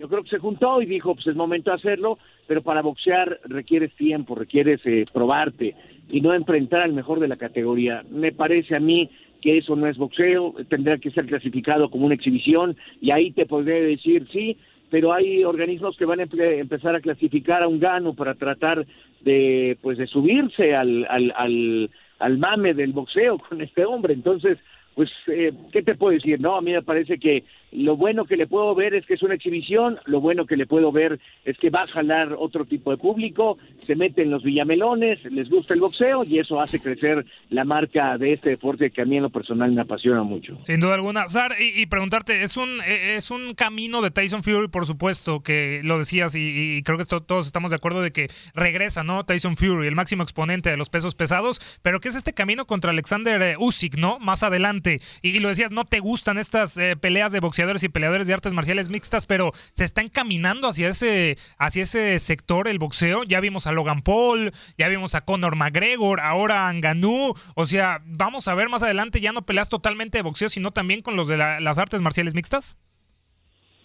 Yo 0.00 0.08
creo 0.08 0.22
que 0.22 0.30
se 0.30 0.38
juntó 0.38 0.80
y 0.80 0.86
dijo, 0.86 1.14
pues 1.14 1.26
es 1.26 1.36
momento 1.36 1.70
de 1.70 1.76
hacerlo, 1.76 2.18
pero 2.46 2.62
para 2.62 2.80
boxear 2.80 3.38
requieres 3.44 3.94
tiempo, 3.96 4.34
requieres 4.34 4.80
eh, 4.86 5.04
probarte 5.12 5.74
y 6.08 6.22
no 6.22 6.32
enfrentar 6.32 6.80
al 6.80 6.94
mejor 6.94 7.20
de 7.20 7.28
la 7.28 7.36
categoría. 7.36 8.02
Me 8.10 8.32
parece 8.32 8.74
a 8.74 8.80
mí 8.80 9.10
que 9.42 9.58
eso 9.58 9.76
no 9.76 9.86
es 9.86 9.98
boxeo, 9.98 10.54
tendrá 10.70 10.96
que 10.96 11.10
ser 11.10 11.26
clasificado 11.26 11.90
como 11.90 12.06
una 12.06 12.14
exhibición 12.14 12.78
y 12.98 13.10
ahí 13.10 13.30
te 13.32 13.44
podré 13.44 13.82
decir 13.82 14.26
sí, 14.32 14.56
pero 14.90 15.12
hay 15.12 15.44
organismos 15.44 15.98
que 15.98 16.06
van 16.06 16.20
a 16.20 16.24
empe- 16.26 16.58
empezar 16.60 16.96
a 16.96 17.00
clasificar 17.00 17.62
a 17.62 17.68
un 17.68 17.78
gano 17.78 18.14
para 18.14 18.34
tratar 18.34 18.86
de 19.20 19.76
pues 19.82 19.98
de 19.98 20.06
subirse 20.06 20.74
al, 20.74 21.06
al, 21.10 21.30
al, 21.36 21.90
al 22.20 22.38
mame 22.38 22.72
del 22.72 22.92
boxeo 22.92 23.38
con 23.48 23.60
este 23.60 23.84
hombre. 23.84 24.14
Entonces, 24.14 24.56
pues, 24.94 25.10
eh, 25.28 25.52
¿qué 25.72 25.82
te 25.82 25.94
puedo 25.94 26.12
decir? 26.14 26.40
No, 26.40 26.56
a 26.56 26.62
mí 26.62 26.72
me 26.72 26.82
parece 26.82 27.18
que 27.18 27.44
lo 27.72 27.96
bueno 27.96 28.24
que 28.24 28.36
le 28.36 28.46
puedo 28.46 28.74
ver 28.74 28.94
es 28.94 29.06
que 29.06 29.14
es 29.14 29.22
una 29.22 29.34
exhibición, 29.34 29.98
lo 30.06 30.20
bueno 30.20 30.46
que 30.46 30.56
le 30.56 30.66
puedo 30.66 30.92
ver 30.92 31.20
es 31.44 31.56
que 31.58 31.70
va 31.70 31.82
a 31.82 31.86
jalar 31.86 32.34
otro 32.38 32.64
tipo 32.64 32.90
de 32.90 32.96
público, 32.96 33.58
se 33.86 33.96
meten 33.96 34.30
los 34.30 34.42
villamelones, 34.42 35.24
les 35.24 35.48
gusta 35.48 35.74
el 35.74 35.80
boxeo 35.80 36.24
y 36.24 36.38
eso 36.38 36.60
hace 36.60 36.80
crecer 36.80 37.24
la 37.48 37.64
marca 37.64 38.18
de 38.18 38.32
este 38.32 38.50
deporte 38.50 38.90
que 38.90 39.02
a 39.02 39.04
mí 39.04 39.16
en 39.16 39.22
lo 39.22 39.30
personal 39.30 39.72
me 39.72 39.82
apasiona 39.82 40.22
mucho. 40.22 40.58
Sin 40.62 40.80
duda 40.80 40.94
alguna. 40.94 41.28
Sar, 41.28 41.54
y, 41.58 41.86
preguntarte, 41.86 42.42
es 42.42 42.56
un, 42.56 42.80
eh, 42.86 43.16
es 43.16 43.30
un 43.30 43.54
camino 43.54 44.00
de 44.00 44.10
Tyson 44.10 44.42
Fury, 44.42 44.68
por 44.68 44.86
supuesto, 44.86 45.42
que 45.42 45.80
lo 45.84 45.98
decías 45.98 46.34
y, 46.34 46.76
y 46.76 46.82
creo 46.82 46.98
que 46.98 47.04
todos 47.04 47.46
estamos 47.46 47.70
de 47.70 47.76
acuerdo 47.76 48.02
de 48.02 48.12
que 48.12 48.28
regresa, 48.54 49.02
¿no? 49.04 49.24
Tyson 49.24 49.56
Fury, 49.56 49.86
el 49.86 49.94
máximo 49.94 50.22
exponente 50.22 50.70
de 50.70 50.76
los 50.76 50.88
pesos 50.88 51.14
pesados, 51.14 51.60
pero 51.82 52.00
¿qué 52.00 52.08
es 52.08 52.14
este 52.14 52.32
camino 52.32 52.66
contra 52.66 52.90
Alexander 52.90 53.40
eh, 53.42 53.56
Usyk, 53.58 53.96
¿no? 53.96 54.18
Más 54.18 54.42
adelante. 54.42 55.00
Y, 55.22 55.38
lo 55.40 55.48
decías, 55.48 55.70
no 55.70 55.84
te 55.84 56.00
gustan 56.00 56.38
estas 56.38 56.76
eh, 56.76 56.96
peleas 56.96 57.32
de 57.32 57.40
boxeadores 57.60 57.84
y 57.84 57.88
peleadores 57.90 58.26
de 58.26 58.32
artes 58.32 58.54
marciales 58.54 58.88
mixtas, 58.88 59.26
pero 59.26 59.50
se 59.72 59.84
está 59.84 60.00
encaminando 60.00 60.66
hacia 60.66 60.88
ese, 60.88 61.36
hacia 61.58 61.82
ese 61.82 62.18
sector 62.18 62.68
el 62.68 62.78
boxeo. 62.78 63.22
Ya 63.24 63.38
vimos 63.40 63.66
a 63.66 63.72
Logan 63.72 64.00
Paul, 64.00 64.50
ya 64.78 64.88
vimos 64.88 65.14
a 65.14 65.26
Conor 65.26 65.56
McGregor, 65.56 66.20
ahora 66.20 66.68
a 66.68 66.72
Ngannou. 66.72 67.34
O 67.54 67.66
sea, 67.66 68.00
vamos 68.06 68.48
a 68.48 68.54
ver 68.54 68.70
más 68.70 68.82
adelante 68.82 69.20
ya 69.20 69.32
no 69.32 69.42
peleas 69.42 69.68
totalmente 69.68 70.16
de 70.16 70.22
boxeo, 70.22 70.48
sino 70.48 70.70
también 70.70 71.02
con 71.02 71.16
los 71.16 71.28
de 71.28 71.36
la- 71.36 71.60
las 71.60 71.76
artes 71.76 72.00
marciales 72.00 72.34
mixtas. 72.34 72.78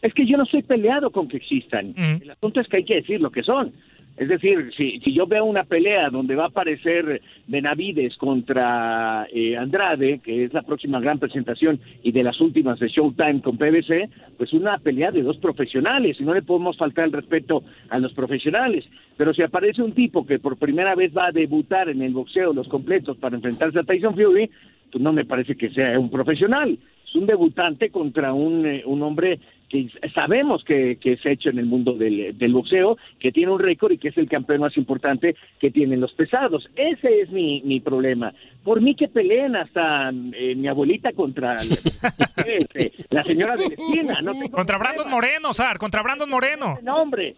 Es 0.02 0.14
que 0.14 0.26
yo 0.26 0.38
no 0.38 0.44
estoy 0.44 0.64
peleado 0.64 1.12
con 1.12 1.28
que 1.28 1.36
existan. 1.38 1.94
El 1.98 2.32
asunto 2.32 2.62
es 2.62 2.68
que 2.70 2.78
hay 2.78 2.86
que 2.86 2.96
decir 2.96 3.20
lo 3.20 3.32
que 3.32 3.44
son. 3.44 3.74
Es 4.18 4.30
decir, 4.30 4.72
si, 4.78 5.00
si 5.02 5.14
yo 5.14 5.28
veo 5.28 5.44
una 5.44 5.66
pelea 5.66 6.10
donde 6.10 6.36
va 6.36 6.46
a 6.46 6.48
aparecer 6.48 7.22
Benavides 7.48 8.16
contra 8.16 9.28
eh, 9.32 9.58
Andrade, 9.58 10.20
que 10.20 10.46
es 10.46 10.54
la 10.54 10.62
próxima 10.62 11.02
gran 11.02 11.20
presentación 11.20 11.82
y 12.02 12.14
de 12.14 12.24
las 12.24 12.40
últimas 12.40 12.80
de 12.80 12.88
Showtime 12.88 13.42
con 13.42 13.58
PBC, 13.58 14.10
pues 14.38 14.54
una 14.54 14.78
pelea 14.78 15.12
de 15.12 15.22
dos 15.22 15.38
profesionales 15.38 16.18
y 16.20 16.24
no 16.24 16.34
le 16.34 16.44
podemos 16.44 16.78
faltar 16.78 17.06
el 17.06 17.12
respeto 17.12 17.64
a 17.90 18.00
los 18.00 18.14
profesionales. 18.14 18.86
Pero 19.18 19.34
si 19.34 19.42
aparece 19.42 19.82
un 19.82 19.92
tipo 19.92 20.26
que 20.26 20.40
por 20.40 20.58
primera 20.58 20.96
vez 20.96 21.12
va 21.16 21.28
a 21.28 21.32
debutar 21.34 21.90
en 21.90 22.02
el 22.02 22.14
boxeo 22.14 22.54
los 22.54 22.70
completos 22.70 23.18
para 23.18 23.36
enfrentarse 23.36 23.80
a 23.80 23.84
Tyson 23.84 24.16
Fury, 24.16 24.50
pues 24.92 25.04
no 25.04 25.12
me 25.12 25.26
parece 25.26 25.56
que 25.56 25.70
sea 25.72 26.00
un 26.00 26.10
profesional. 26.10 26.78
Es 27.06 27.16
un 27.16 27.26
debutante 27.26 27.90
contra 27.90 28.34
un, 28.34 28.66
eh, 28.66 28.84
un 28.86 29.02
hombre 29.04 29.40
que 29.76 30.10
sabemos 30.10 30.64
que, 30.64 30.98
que 30.98 31.14
es 31.14 31.26
hecho 31.26 31.50
en 31.50 31.60
el 31.60 31.66
mundo 31.66 31.94
del, 31.94 32.38
del 32.38 32.54
boxeo, 32.54 32.98
que 33.20 33.32
tiene 33.32 33.52
un 33.52 33.60
récord 33.60 33.92
y 33.92 33.98
que 33.98 34.10
es 34.10 34.18
el 34.18 34.30
campeón 34.30 34.62
más 34.62 34.78
importante 34.78 35.36
que 35.60 35.72
tienen 35.72 36.00
los 36.00 36.14
pesados. 36.14 36.70
Ese 36.76 37.22
es 37.22 37.30
mi, 37.32 37.62
mi 37.64 37.80
problema. 37.80 38.34
Por 38.64 38.82
mí 38.82 38.96
que 38.96 39.08
peleen 39.08 39.56
hasta 39.56 40.10
eh, 40.10 40.56
mi 40.56 40.68
abuelita 40.68 41.12
contra 41.14 41.56
este, 42.46 42.94
la 43.10 43.24
señora 43.24 43.56
de 43.56 43.68
la 43.68 43.76
esquina. 43.76 44.22
No 44.22 44.34
tengo 44.34 44.52
Contra 44.52 44.78
Brandon 44.78 45.10
Moreno, 45.10 45.54
Sar, 45.54 45.78
contra 45.78 46.02
Brandon 46.02 46.30
Moreno. 46.30 46.80
nombre. 46.82 47.36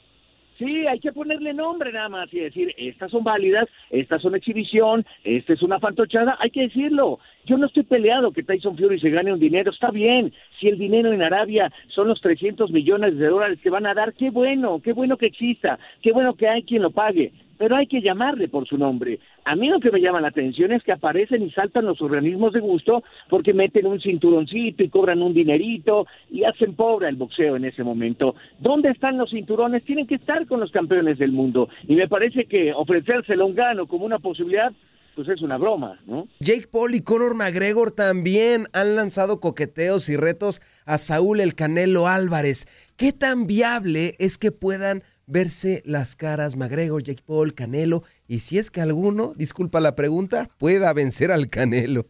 Sí, 0.58 0.88
hay 0.88 1.00
que 1.00 1.12
ponerle 1.12 1.54
nombre 1.54 1.92
nada 1.92 2.10
más 2.10 2.34
y 2.34 2.40
decir, 2.40 2.74
estas 2.78 3.12
son 3.12 3.24
válidas, 3.24 3.68
estas 3.92 4.22
son 4.24 4.34
exhibición, 4.34 5.06
esta 5.24 5.54
es 5.54 5.62
una 5.62 5.80
fantochada, 5.80 6.36
hay 6.40 6.50
que 6.50 6.62
decirlo. 6.62 7.20
Yo 7.46 7.58
no 7.58 7.68
estoy 7.68 7.84
peleado 7.84 8.32
que 8.32 8.42
Tyson 8.42 8.76
Fury 8.76 9.00
se 9.00 9.12
gane 9.12 9.32
un 9.32 9.40
dinero, 9.40 9.70
está 9.72 9.92
bien. 9.92 10.34
Si 10.60 10.68
el 10.68 10.80
dinero 10.80 11.14
en 11.14 11.22
Arabia 11.22 11.72
son 11.90 12.08
los 12.08 12.20
300 12.22 12.72
millones 12.72 13.18
de 13.18 13.28
dólares 13.28 13.60
que 13.62 13.70
van 13.70 13.86
a 13.86 13.94
dar, 13.94 14.14
qué 14.14 14.32
bueno, 14.32 14.82
qué 14.84 14.94
bueno 14.94 15.18
que 15.18 15.28
exista, 15.28 15.78
qué 16.02 16.12
bueno 16.12 16.34
que 16.34 16.48
hay 16.48 16.64
quien 16.64 16.82
lo 16.82 16.90
pague. 16.90 17.34
Pero 17.58 17.76
hay 17.76 17.88
que 17.88 18.02
llamarle 18.02 18.48
por 18.48 18.68
su 18.68 18.78
nombre. 18.78 19.20
A 19.46 19.56
mí 19.56 19.70
lo 19.70 19.80
que 19.80 19.92
me 19.92 20.02
llama 20.02 20.22
la 20.22 20.28
atención 20.30 20.72
es 20.72 20.84
que 20.84 20.92
aparecen 20.92 21.44
y 21.44 21.52
saltan 21.52 21.86
los 21.86 22.02
organismos 22.02 22.54
de 22.54 22.60
gusto 22.60 23.04
porque 23.30 23.54
meten 23.54 23.88
un 23.88 24.00
cinturoncito 24.00 24.84
y 24.84 24.90
cobran 24.90 25.22
un 25.22 25.34
dinerito 25.34 26.06
y 26.30 26.44
hacen 26.44 26.76
pobre 26.76 27.08
al 27.08 27.16
boxeo 27.16 27.56
en 27.56 27.66
ese 27.66 27.84
momento. 27.84 28.36
¿Dónde 28.60 28.90
están 28.90 29.18
los 29.18 29.30
cinturones? 29.30 29.84
Tienen 29.84 30.08
que 30.08 30.16
estar 30.16 30.46
con 30.48 30.60
los 30.60 30.72
campeones 30.72 31.18
del 31.18 31.32
mundo. 31.32 31.70
Y 31.88 31.96
me 31.96 32.08
parece 32.08 32.46
que 32.46 32.74
ofrecérselo 32.74 33.44
a 33.44 33.48
un 33.48 33.56
gano 33.56 33.88
como 33.88 34.06
una 34.06 34.20
posibilidad, 34.20 34.72
pues 35.16 35.30
es 35.30 35.42
una 35.42 35.58
broma, 35.58 36.00
¿no? 36.06 36.28
Jake 36.40 36.68
Paul 36.72 36.94
y 36.94 37.02
Conor 37.02 37.36
McGregor 37.36 37.92
también 37.92 38.66
han 38.74 38.96
lanzado 38.96 39.40
coqueteos 39.40 40.10
y 40.10 40.18
retos 40.18 40.62
a 40.86 40.98
Saúl 40.98 41.40
el 41.40 41.56
Canelo 41.56 42.08
Álvarez. 42.08 42.68
¿Qué 42.98 43.14
tan 43.14 43.48
viable 43.48 44.16
es 44.20 44.38
que 44.38 44.52
puedan 44.52 45.02
verse 45.28 45.84
las 45.86 46.16
caras 46.16 46.56
McGregor, 46.56 47.04
Jake 47.04 47.22
Paul, 47.26 47.54
Canelo? 47.54 48.04
Y 48.28 48.40
si 48.40 48.58
es 48.58 48.72
que 48.72 48.82
alguno, 48.82 49.34
disculpa 49.36 49.80
la 49.80 49.96
pregunta, 49.96 50.50
pueda 50.58 50.94
vencer 50.94 51.32
al 51.32 51.50
Canelo. 51.50 52.06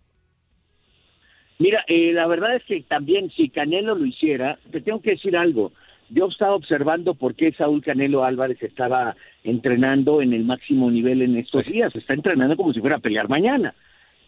Mira, 1.60 1.84
eh, 1.88 2.14
la 2.14 2.28
verdad 2.28 2.56
es 2.56 2.64
que 2.64 2.82
también 2.84 3.32
si 3.32 3.50
Canelo 3.50 3.96
lo 3.96 4.06
hiciera, 4.06 4.60
te 4.72 4.80
tengo 4.80 5.02
que 5.02 5.12
decir 5.12 5.36
algo. 5.36 5.74
Yo 6.10 6.28
estaba 6.28 6.54
observando 6.54 7.16
por 7.16 7.36
qué 7.36 7.52
Saúl 7.52 7.82
Canelo 7.82 8.24
Álvarez 8.24 8.62
estaba 8.62 9.16
entrenando 9.44 10.22
en 10.22 10.34
el 10.34 10.46
máximo 10.46 10.90
nivel 10.90 11.22
en 11.22 11.36
estos 11.36 11.70
días. 11.70 11.94
Está 11.96 12.14
entrenando 12.14 12.56
como 12.56 12.74
si 12.74 12.80
fuera 12.80 12.98
a 12.98 13.00
pelear 13.00 13.28
mañana. 13.28 13.74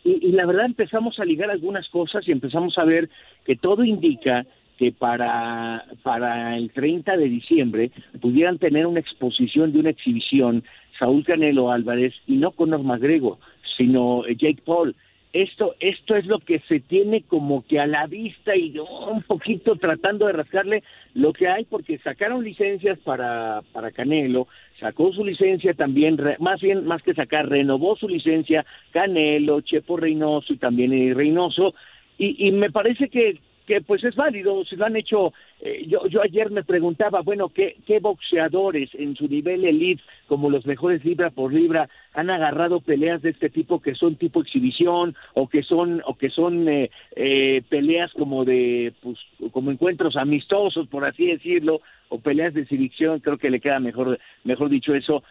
Y, 0.03 0.27
y 0.27 0.31
la 0.31 0.45
verdad 0.45 0.65
empezamos 0.65 1.19
a 1.19 1.25
ligar 1.25 1.51
algunas 1.51 1.87
cosas 1.89 2.27
y 2.27 2.31
empezamos 2.31 2.77
a 2.77 2.83
ver 2.83 3.09
que 3.45 3.55
todo 3.55 3.83
indica 3.83 4.45
que 4.79 4.93
para, 4.93 5.83
para 6.03 6.57
el 6.57 6.71
30 6.71 7.17
de 7.17 7.27
diciembre 7.27 7.91
pudieran 8.21 8.57
tener 8.57 8.87
una 8.87 9.01
exposición 9.01 9.73
de 9.73 9.79
una 9.79 9.89
exhibición 9.89 10.63
Saúl 10.97 11.25
Canelo 11.25 11.69
Álvarez 11.69 12.13
y 12.25 12.37
no 12.37 12.51
Conor 12.51 12.83
McGregor, 12.83 13.37
sino 13.77 14.25
eh, 14.25 14.37
Jake 14.37 14.61
Paul. 14.65 14.95
esto, 15.33 15.75
esto 15.81 16.15
es 16.15 16.25
lo 16.27 16.39
que 16.39 16.59
se 16.69 16.79
tiene 16.79 17.23
como 17.23 17.65
que 17.67 17.77
a 17.77 17.87
la 17.87 18.07
vista 18.07 18.55
y 18.55 18.73
un 18.79 19.21
poquito 19.23 19.75
tratando 19.75 20.27
de 20.27 20.33
rascarle 20.33 20.83
lo 21.13 21.33
que 21.33 21.49
hay, 21.49 21.65
porque 21.65 21.97
sacaron 21.97 22.45
licencias 22.45 22.97
para, 22.99 23.61
para 23.73 23.91
Canelo, 23.91 24.47
sacó 24.79 25.11
su 25.11 25.25
licencia 25.25 25.73
también, 25.73 26.17
más 26.39 26.61
bien, 26.61 26.85
más 26.85 27.03
que 27.03 27.13
sacar, 27.13 27.49
renovó 27.49 27.97
su 27.97 28.07
licencia 28.07 28.65
Canelo, 28.91 29.59
Chepo 29.59 29.97
Reynoso 29.97 30.53
y 30.53 30.57
también 30.57 31.13
Reynoso, 31.13 31.73
y 32.17 32.51
me 32.51 32.69
parece 32.69 33.07
que, 33.07 33.39
que 33.69 33.81
pues 33.81 34.03
es 34.03 34.15
válido, 34.15 34.65
se 34.65 34.75
lo 34.77 34.85
han 34.85 34.95
hecho, 34.95 35.31
eh, 35.61 35.85
yo, 35.87 36.07
yo 36.07 36.23
ayer 36.23 36.49
me 36.49 36.63
preguntaba, 36.63 37.21
bueno, 37.21 37.49
¿qué, 37.49 37.75
¿qué 37.85 37.99
boxeadores 37.99 38.89
en 38.95 39.15
su 39.15 39.27
nivel 39.27 39.63
elite, 39.63 40.01
como 40.25 40.49
los 40.49 40.65
mejores 40.65 41.05
libra 41.05 41.29
por 41.29 41.53
libra, 41.53 41.87
han 42.15 42.31
agarrado 42.31 42.79
peleas 42.79 43.21
de 43.21 43.29
este 43.29 43.51
tipo 43.51 43.79
que 43.79 43.93
son 43.93 44.15
tipo 44.15 44.41
exhibición 44.41 45.15
o 45.35 45.47
que 45.47 45.61
son, 45.61 46.01
o 46.07 46.15
que 46.17 46.31
son 46.31 46.67
eh, 46.67 46.89
eh, 47.15 47.61
peleas 47.69 48.11
como 48.13 48.43
de, 48.43 48.91
pues, 49.03 49.19
como 49.51 49.69
encuentros 49.69 50.15
amistosos, 50.15 50.87
por 50.87 51.05
así 51.05 51.27
decirlo, 51.27 51.81
o 52.07 52.19
peleas 52.19 52.55
de 52.55 52.61
exhibición, 52.61 53.19
creo 53.19 53.37
que 53.37 53.51
le 53.51 53.59
queda 53.59 53.79
mejor, 53.79 54.17
mejor 54.45 54.69
dicho 54.69 54.95
eso, 54.95 55.21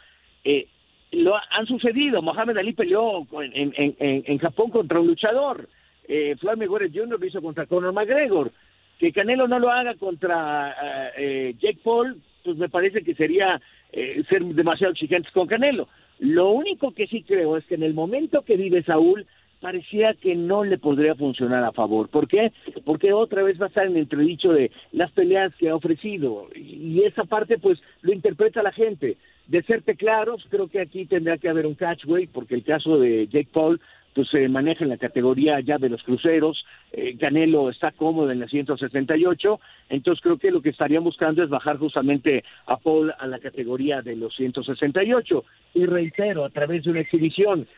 eh, 0.45 0.69
lo 1.11 1.35
han 1.35 1.67
sucedido, 1.67 2.23
Mohamed 2.23 2.59
Ali 2.59 2.73
peleó 2.73 3.27
en, 3.43 3.73
en, 3.77 3.97
en, 3.99 4.23
en 4.25 4.39
Japón 4.39 4.71
contra 4.71 5.01
un 5.01 5.09
luchador, 5.09 5.69
eh, 6.09 6.35
Floyd 6.41 6.57
Mayweather 6.57 6.91
Jr. 6.91 7.21
lo 7.21 7.27
hizo 7.27 7.43
contra 7.43 7.67
Conor 7.67 7.93
McGregor. 7.93 8.51
Que 8.99 9.13
Canelo 9.13 9.47
no 9.47 9.61
lo 9.61 9.71
haga 9.71 9.95
contra 9.95 10.71
eh, 10.71 11.11
eh, 11.19 11.55
Jake 11.61 11.79
Paul, 11.85 12.21
pues 12.43 12.57
me 12.57 12.69
parece 12.69 13.03
que 13.03 13.15
sería 13.15 13.61
eh, 13.93 14.25
ser 14.29 14.43
demasiado 14.45 14.93
exigentes 14.93 15.33
con 15.33 15.47
Canelo. 15.47 15.89
Lo 16.19 16.51
único 16.51 16.93
que 16.93 17.07
sí 17.07 17.23
creo 17.23 17.57
es 17.57 17.65
que 17.67 17.77
en 17.77 17.85
el 17.85 17.95
momento 17.95 18.43
que 18.43 18.57
vive 18.57 18.83
Saúl, 18.83 19.27
parecía 19.61 20.15
que 20.15 20.35
no 20.35 20.65
le 20.65 20.79
podría 20.79 21.15
funcionar 21.15 21.65
a 21.65 21.73
favor. 21.73 22.09
¿Por 22.09 22.29
qué? 22.29 22.53
Porque 22.85 23.13
otra 23.13 23.43
vez 23.43 23.61
va 23.61 23.67
a 23.67 23.69
estar 23.69 23.87
en 23.87 23.97
entredicho 23.97 24.53
de 24.53 24.71
las 24.93 25.11
peleas 25.13 25.55
que 25.57 25.69
ha 25.69 25.75
ofrecido. 25.75 26.49
Y 26.55 27.03
esa 27.03 27.25
parte, 27.25 27.59
pues, 27.59 27.81
lo 28.03 28.13
interpreta 28.13 28.63
la 28.63 28.73
gente. 28.73 29.17
De 29.47 29.63
serte 29.63 29.97
claros, 29.97 30.47
creo 30.51 30.69
que 30.69 30.81
aquí 30.81 31.07
tendrá 31.07 31.39
que 31.39 31.49
haber 31.49 31.67
un 31.67 31.75
catchway, 31.75 32.27
porque 32.27 32.55
el 32.55 32.65
caso 32.65 32.99
de 32.99 33.27
Jake 33.29 33.49
Paul 33.53 33.81
pues 34.19 34.31
se 34.31 34.49
maneja 34.49 34.83
en 34.83 34.91
la 34.91 34.97
categoría 34.97 35.61
ya 35.61 35.79
de 35.79 35.89
los 35.89 36.03
cruceros, 36.03 36.67
eh, 36.91 37.17
Canelo 37.17 37.71
está 37.71 37.93
cómodo 37.93 38.33
en 38.33 38.41
la 38.41 38.49
168, 38.49 39.61
entonces 39.91 40.21
creo 40.21 40.39
que 40.39 40.51
lo 40.51 40.61
que 40.61 40.71
estarían 40.71 41.05
buscando 41.05 41.45
es 41.45 41.49
bajar 41.49 41.77
justamente 41.79 42.43
a 42.67 42.79
Paul 42.79 43.15
a 43.17 43.29
la 43.29 43.39
categoría 43.39 44.03
de 44.03 44.17
los 44.17 44.35
168, 44.35 45.45
y 45.75 45.87
reitero, 45.87 46.45
a 46.45 46.51
través 46.51 46.83
de 46.83 46.91
una 46.91 47.01
exhibición, 47.03 47.69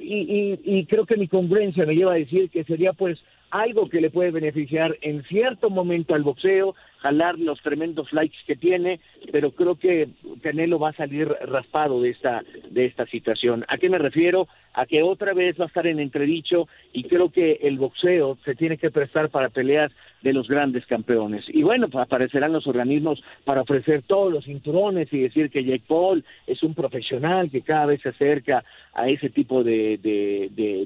y, 0.00 0.60
y, 0.62 0.78
y 0.78 0.86
creo 0.86 1.06
que 1.06 1.16
mi 1.16 1.26
congruencia 1.26 1.84
me 1.84 1.96
lleva 1.96 2.12
a 2.12 2.18
decir 2.18 2.50
que 2.50 2.62
sería 2.62 2.92
pues 2.92 3.18
algo 3.50 3.88
que 3.88 4.00
le 4.00 4.10
puede 4.10 4.30
beneficiar 4.30 4.96
en 5.02 5.22
cierto 5.24 5.70
momento 5.70 6.14
al 6.14 6.22
boxeo, 6.22 6.74
jalar 6.98 7.38
los 7.38 7.60
tremendos 7.62 8.12
likes 8.12 8.36
que 8.46 8.56
tiene, 8.56 9.00
pero 9.32 9.52
creo 9.52 9.76
que 9.76 10.08
Canelo 10.42 10.78
va 10.78 10.90
a 10.90 10.94
salir 10.94 11.28
raspado 11.28 12.00
de 12.00 12.10
esta 12.10 12.42
de 12.70 12.86
esta 12.86 13.06
situación. 13.06 13.64
¿A 13.68 13.78
qué 13.78 13.88
me 13.88 13.98
refiero? 13.98 14.48
A 14.74 14.86
que 14.86 15.02
otra 15.02 15.32
vez 15.32 15.58
va 15.58 15.64
a 15.64 15.68
estar 15.68 15.86
en 15.86 15.98
entredicho 15.98 16.68
y 16.92 17.04
creo 17.04 17.30
que 17.30 17.58
el 17.62 17.78
boxeo 17.78 18.38
se 18.44 18.54
tiene 18.54 18.76
que 18.76 18.90
prestar 18.90 19.30
para 19.30 19.48
peleas 19.48 19.90
de 20.22 20.32
los 20.32 20.48
grandes 20.48 20.86
campeones. 20.86 21.44
Y 21.48 21.62
bueno, 21.62 21.88
pues 21.88 22.04
aparecerán 22.04 22.52
los 22.52 22.66
organismos 22.66 23.22
para 23.44 23.62
ofrecer 23.62 24.02
todos 24.02 24.32
los 24.32 24.44
cinturones 24.44 25.12
y 25.12 25.20
decir 25.20 25.50
que 25.50 25.64
Jake 25.64 25.84
Paul 25.86 26.24
es 26.46 26.62
un 26.62 26.74
profesional 26.74 27.50
que 27.50 27.62
cada 27.62 27.86
vez 27.86 28.02
se 28.02 28.10
acerca 28.10 28.64
a 28.92 29.08
ese 29.08 29.30
tipo 29.30 29.64
de, 29.64 29.98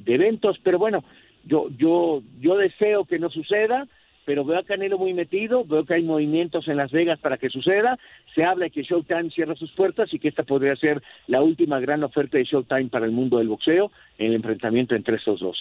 eventos, 0.07 0.59
pero 0.63 0.79
bueno, 0.79 1.05
yo, 1.47 1.69
yo, 1.77 2.23
yo 2.41 2.57
deseo 2.57 3.05
que 3.05 3.19
no 3.19 3.31
suceda, 3.31 3.87
pero 4.25 4.45
veo 4.45 4.59
a 4.59 4.65
Canelo 4.65 4.99
muy 4.99 5.13
metido, 5.13 5.65
veo 5.65 5.85
que 5.85 5.95
hay 5.95 6.03
movimientos 6.03 6.67
en 6.69 6.77
Las 6.77 6.91
Vegas 6.91 7.19
para 7.21 7.37
que 7.37 7.51
suceda, 7.51 7.99
se 8.35 8.45
habla 8.45 8.65
de 8.65 8.71
que 8.71 8.83
Showtime 8.83 9.31
cierra 9.31 9.55
sus 9.55 9.73
puertas 9.73 10.13
y 10.13 10.19
que 10.19 10.29
esta 10.29 10.43
podría 10.43 10.77
ser 10.77 11.03
la 11.27 11.43
última 11.43 11.81
gran 11.81 12.03
oferta 12.05 12.39
de 12.39 12.45
Showtime 12.45 12.89
para 12.89 13.07
el 13.07 13.13
mundo 13.13 13.39
del 13.39 13.49
boxeo 13.49 13.91
en 14.19 14.29
el 14.29 14.35
enfrentamiento 14.35 14.95
entre 14.95 15.17
estos 15.17 15.41
dos. 15.41 15.59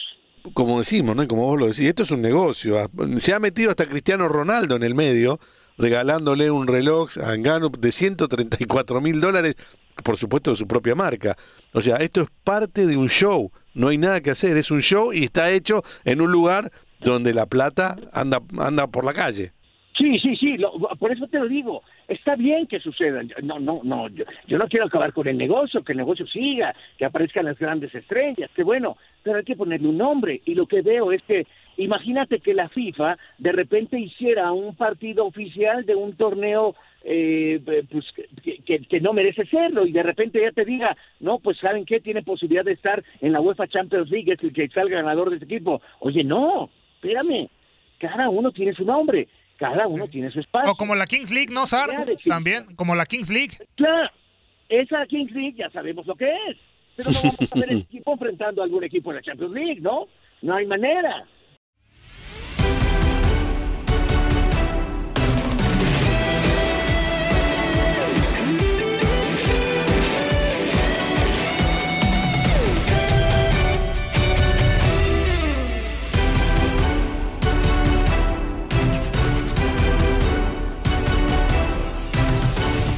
Como 0.54 0.80
decimos, 0.80 1.15
¿no? 1.15 1.26
Como 1.28 1.46
vos 1.46 1.60
lo 1.60 1.67
decís, 1.67 1.88
esto 1.88 2.04
es 2.04 2.12
un 2.12 2.22
negocio. 2.22 2.76
Se 3.17 3.34
ha 3.34 3.39
metido 3.39 3.69
hasta 3.69 3.86
Cristiano 3.86 4.28
Ronaldo 4.28 4.76
en 4.76 4.84
el 4.84 4.93
medio, 4.93 5.39
regalándole 5.78 6.52
un 6.52 6.68
reloj 6.68 7.18
a 7.18 7.36
Ngannou 7.36 7.72
de 7.72 7.92
134 7.92 9.02
mil 9.02 9.20
dólares, 9.20 9.56
por 10.04 10.18
supuesto 10.18 10.52
de 10.52 10.58
su 10.58 10.68
propia 10.68 10.96
marca. 10.96 11.36
O 11.74 11.82
sea, 11.82 11.98
esto 11.98 12.22
es 12.22 12.28
parte 12.44 12.86
de 12.88 12.98
un 12.98 13.10
show 13.10 13.52
no 13.74 13.88
hay 13.88 13.98
nada 13.98 14.22
que 14.22 14.32
hacer, 14.32 14.58
es 14.58 14.72
un 14.72 14.82
show 14.82 15.12
y 15.14 15.24
está 15.24 15.52
hecho 15.52 15.82
en 16.06 16.22
un 16.22 16.32
lugar 16.32 16.72
donde 17.00 17.34
la 17.34 17.46
plata 17.46 17.98
anda, 18.12 18.40
anda 18.60 18.88
por 18.88 19.04
la 19.04 19.14
calle. 19.14 19.52
Sí, 19.98 20.18
sí, 20.20 20.36
sí, 20.36 20.58
lo, 20.58 20.72
por 21.00 21.12
eso 21.12 21.28
te 21.28 21.40
lo 21.40 21.48
digo. 21.48 21.84
Está 22.08 22.36
bien 22.36 22.68
que 22.68 22.80
suceda. 22.80 23.22
No, 23.42 23.60
no, 23.60 23.82
no. 23.84 24.10
Yo, 24.10 24.26
yo, 24.48 24.58
no 24.58 24.68
quiero 24.68 24.86
acabar 24.86 25.13
con 25.13 25.28
el 25.28 25.38
negocio, 25.38 25.84
que 25.84 25.94
el 25.94 25.98
negocio 25.98 26.28
siga, 26.28 26.76
que 26.98 27.06
aparezcan 27.06 27.46
las 27.46 27.58
grandes 27.58 27.94
estrellas, 27.96 28.50
que 28.56 28.63
bueno, 28.63 28.98
pero 29.24 29.38
hay 29.38 29.44
que 29.44 29.56
ponerle 29.56 29.88
un 29.88 29.98
nombre. 29.98 30.42
Y 30.46 30.56
lo 30.56 30.66
que 30.68 30.82
veo 30.82 31.12
es 31.12 31.22
que, 31.24 31.48
imagínate 31.78 32.39
que 32.39 32.54
la 32.54 32.70
FIFA 32.70 33.18
de 33.38 33.52
repente 33.52 34.00
hiciera 34.00 34.52
un 34.52 34.76
partido 34.76 35.26
oficial 35.26 35.86
de 35.86 35.96
un 35.96 36.13
torneo 36.13 36.76
eh, 37.06 37.60
pues 37.92 38.06
que, 38.44 39.02
no 39.02 39.12
merece 39.12 39.46
serlo 39.46 39.86
y 39.86 39.92
de 39.92 40.04
repente 40.04 40.42
ya 40.42 40.52
te 40.52 40.63
diga, 40.63 40.96
no, 41.20 41.39
pues 41.39 41.58
saben 41.58 41.86
qué, 41.86 42.00
tiene 42.00 42.24
posibilidad 42.24 42.63
de 42.63 42.74
estar 42.74 43.04
en 43.20 43.34
la 43.34 43.42
UEFA 43.42 43.68
Champions 43.68 44.10
League, 44.10 44.32
es 44.32 44.42
el 44.42 44.54
que 44.54 44.70
salga 44.70 44.98
ganador 44.98 45.30
de 45.30 45.36
ese 45.36 45.46
equipo. 45.46 45.82
Oye, 46.00 46.24
no, 46.24 46.70
espérame, 46.96 47.50
cada 48.00 48.30
uno 48.30 48.52
tiene 48.52 48.74
su 48.74 48.86
nombre, 48.86 49.28
cada 49.69 49.88
uno 49.88 50.06
sí. 50.06 50.12
tiene 50.12 50.32
su 50.32 50.39
espacio. 50.39 50.71
O 50.71 50.76
como 50.76 50.95
la 50.95 51.06
Kings 51.06 51.32
League, 51.32 51.54
¿no, 51.54 51.65
Sar? 51.65 51.89
También, 52.26 52.76
como 52.76 52.95
la 52.95 53.06
Kings 53.06 53.30
League. 53.30 53.54
Claro, 53.76 54.10
esa 54.69 55.06
Kings 55.08 55.32
League 55.32 55.56
ya 55.58 55.69
sabemos 55.69 56.06
lo 56.06 56.15
que 56.15 56.30
es, 56.49 56.58
pero 56.95 57.12
no 57.12 57.19
vamos 57.23 57.52
a 57.52 57.60
ver 57.60 57.71
el 57.71 57.78
equipo 57.89 58.13
enfrentando 58.13 58.62
a 58.62 58.65
algún 58.65 58.84
equipo 58.84 59.12
en 59.12 59.17
la 59.17 59.21
Champions 59.21 59.54
League, 59.54 59.82
¿no? 59.82 60.08
No 60.41 60.56
hay 60.56 60.65
manera. 60.65 61.26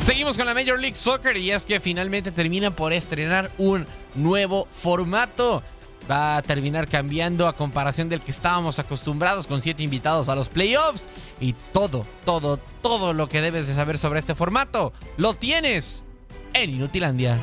Seguimos 0.06 0.38
con 0.38 0.46
la 0.46 0.54
Major 0.54 0.80
League 0.80 0.94
Soccer 0.94 1.36
y 1.36 1.50
es 1.50 1.66
que 1.66 1.80
finalmente 1.80 2.32
termina 2.32 2.70
por 2.70 2.94
estrenar 2.94 3.50
un 3.58 3.88
nuevo 4.14 4.68
formato. 4.72 5.64
Va 6.10 6.38
a 6.38 6.44
terminar 6.44 6.88
cambiando 6.88 7.48
a 7.48 7.56
comparación 7.56 8.08
del 8.08 8.22
que 8.22 8.30
estábamos 8.30 8.78
acostumbrados 8.78 9.48
con 9.48 9.64
siete 9.64 9.82
invitados 9.82 10.30
a 10.30 10.36
los 10.36 10.48
playoffs. 10.48 11.10
Y 11.40 11.54
todo, 11.74 12.06
todo, 12.24 12.58
todo 12.84 13.16
lo 13.16 13.28
que 13.28 13.42
debes 13.42 13.68
de 13.68 13.74
saber 13.74 13.98
sobre 13.98 14.20
este 14.20 14.36
formato 14.36 14.94
lo 15.18 15.34
tienes 15.34 16.06
en 16.54 16.76
Inutilandia. 16.76 17.40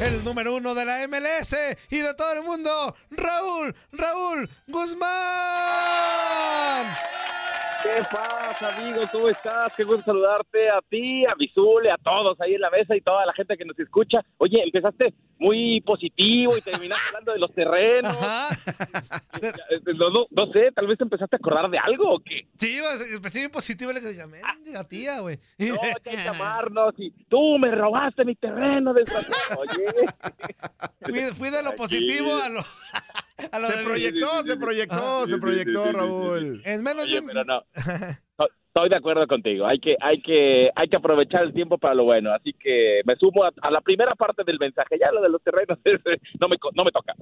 El 0.00 0.24
número 0.24 0.56
uno 0.56 0.74
de 0.74 0.86
la 0.86 1.06
MLS 1.06 1.54
y 1.90 1.98
de 1.98 2.14
todo 2.14 2.32
el 2.32 2.42
mundo, 2.42 2.96
Raúl, 3.10 3.76
Raúl 3.92 4.48
Guzmán. 4.66 5.12
¿Qué 7.82 8.02
pasa, 8.12 8.78
amigo? 8.78 9.00
¿Cómo 9.10 9.28
estás? 9.28 9.72
Qué 9.76 9.82
gusto 9.82 10.04
saludarte 10.04 10.70
a 10.70 10.80
ti, 10.88 11.24
a 11.26 11.34
Bizule, 11.34 11.90
a 11.90 11.96
todos 11.96 12.40
ahí 12.40 12.54
en 12.54 12.60
la 12.60 12.70
mesa 12.70 12.94
y 12.94 13.00
toda 13.00 13.26
la 13.26 13.32
gente 13.32 13.56
que 13.56 13.64
nos 13.64 13.76
escucha. 13.78 14.20
Oye, 14.38 14.62
empezaste 14.62 15.12
muy 15.38 15.80
positivo 15.80 16.56
y 16.56 16.60
terminaste 16.60 17.08
hablando 17.08 17.32
de 17.32 17.38
los 17.38 17.52
terrenos. 17.54 18.16
No, 19.98 20.10
no, 20.10 20.26
no, 20.30 20.52
sé, 20.52 20.70
tal 20.72 20.86
vez 20.86 20.98
te 20.98 21.04
empezaste 21.04 21.36
a 21.36 21.38
acordar 21.38 21.68
de 21.68 21.78
algo 21.78 22.14
o 22.14 22.20
qué. 22.20 22.46
Sí, 22.56 22.78
empecé 23.12 23.40
bien 23.40 23.50
positivo 23.50 23.90
y 23.90 23.94
le 23.94 24.14
llamé 24.14 24.38
a 24.76 24.84
tía, 24.84 25.20
güey. 25.20 25.38
No, 25.58 25.76
que 26.02 26.16
llamarnos 26.24 26.94
y 26.98 27.10
tú 27.28 27.58
me 27.58 27.70
robaste 27.74 28.24
mi 28.24 28.36
terreno, 28.36 28.94
desgraciado. 28.94 29.60
Oye. 29.60 29.86
Fui, 31.00 31.20
fui 31.36 31.50
de 31.50 31.62
lo 31.62 31.74
positivo 31.74 32.36
a 32.36 32.48
lo... 32.48 32.60
A 33.50 33.58
lo 33.58 33.68
se, 33.68 33.78
proyectó, 33.78 34.28
sí, 34.28 34.42
sí, 34.42 34.48
se 34.48 34.56
proyectó, 34.56 34.96
ah, 34.96 35.24
se 35.26 35.38
proyectó, 35.38 35.84
se 35.84 35.92
proyectó, 35.92 35.92
Raúl. 35.92 36.62
Es 36.64 36.82
menos 36.82 37.04
Oye, 37.04 37.22
pero 37.22 37.44
no. 37.44 37.62
Estoy 38.74 38.88
de 38.88 38.96
acuerdo 38.96 39.26
contigo. 39.26 39.66
Hay 39.66 39.78
que, 39.78 39.96
hay 40.00 40.22
que, 40.22 40.70
hay 40.74 40.88
que 40.88 40.96
aprovechar 40.96 41.42
el 41.42 41.52
tiempo 41.52 41.76
para 41.76 41.94
lo 41.94 42.04
bueno. 42.04 42.32
Así 42.32 42.54
que 42.54 43.02
me 43.04 43.16
sumo 43.16 43.44
a, 43.44 43.50
a 43.60 43.70
la 43.70 43.82
primera 43.82 44.14
parte 44.14 44.44
del 44.46 44.58
mensaje. 44.58 44.96
Ya 44.98 45.12
lo 45.12 45.20
de 45.20 45.28
los 45.28 45.42
terrenos 45.42 45.78
no 46.40 46.48
me, 46.48 46.56
no 46.74 46.84
me 46.84 46.90
toca. 46.90 47.14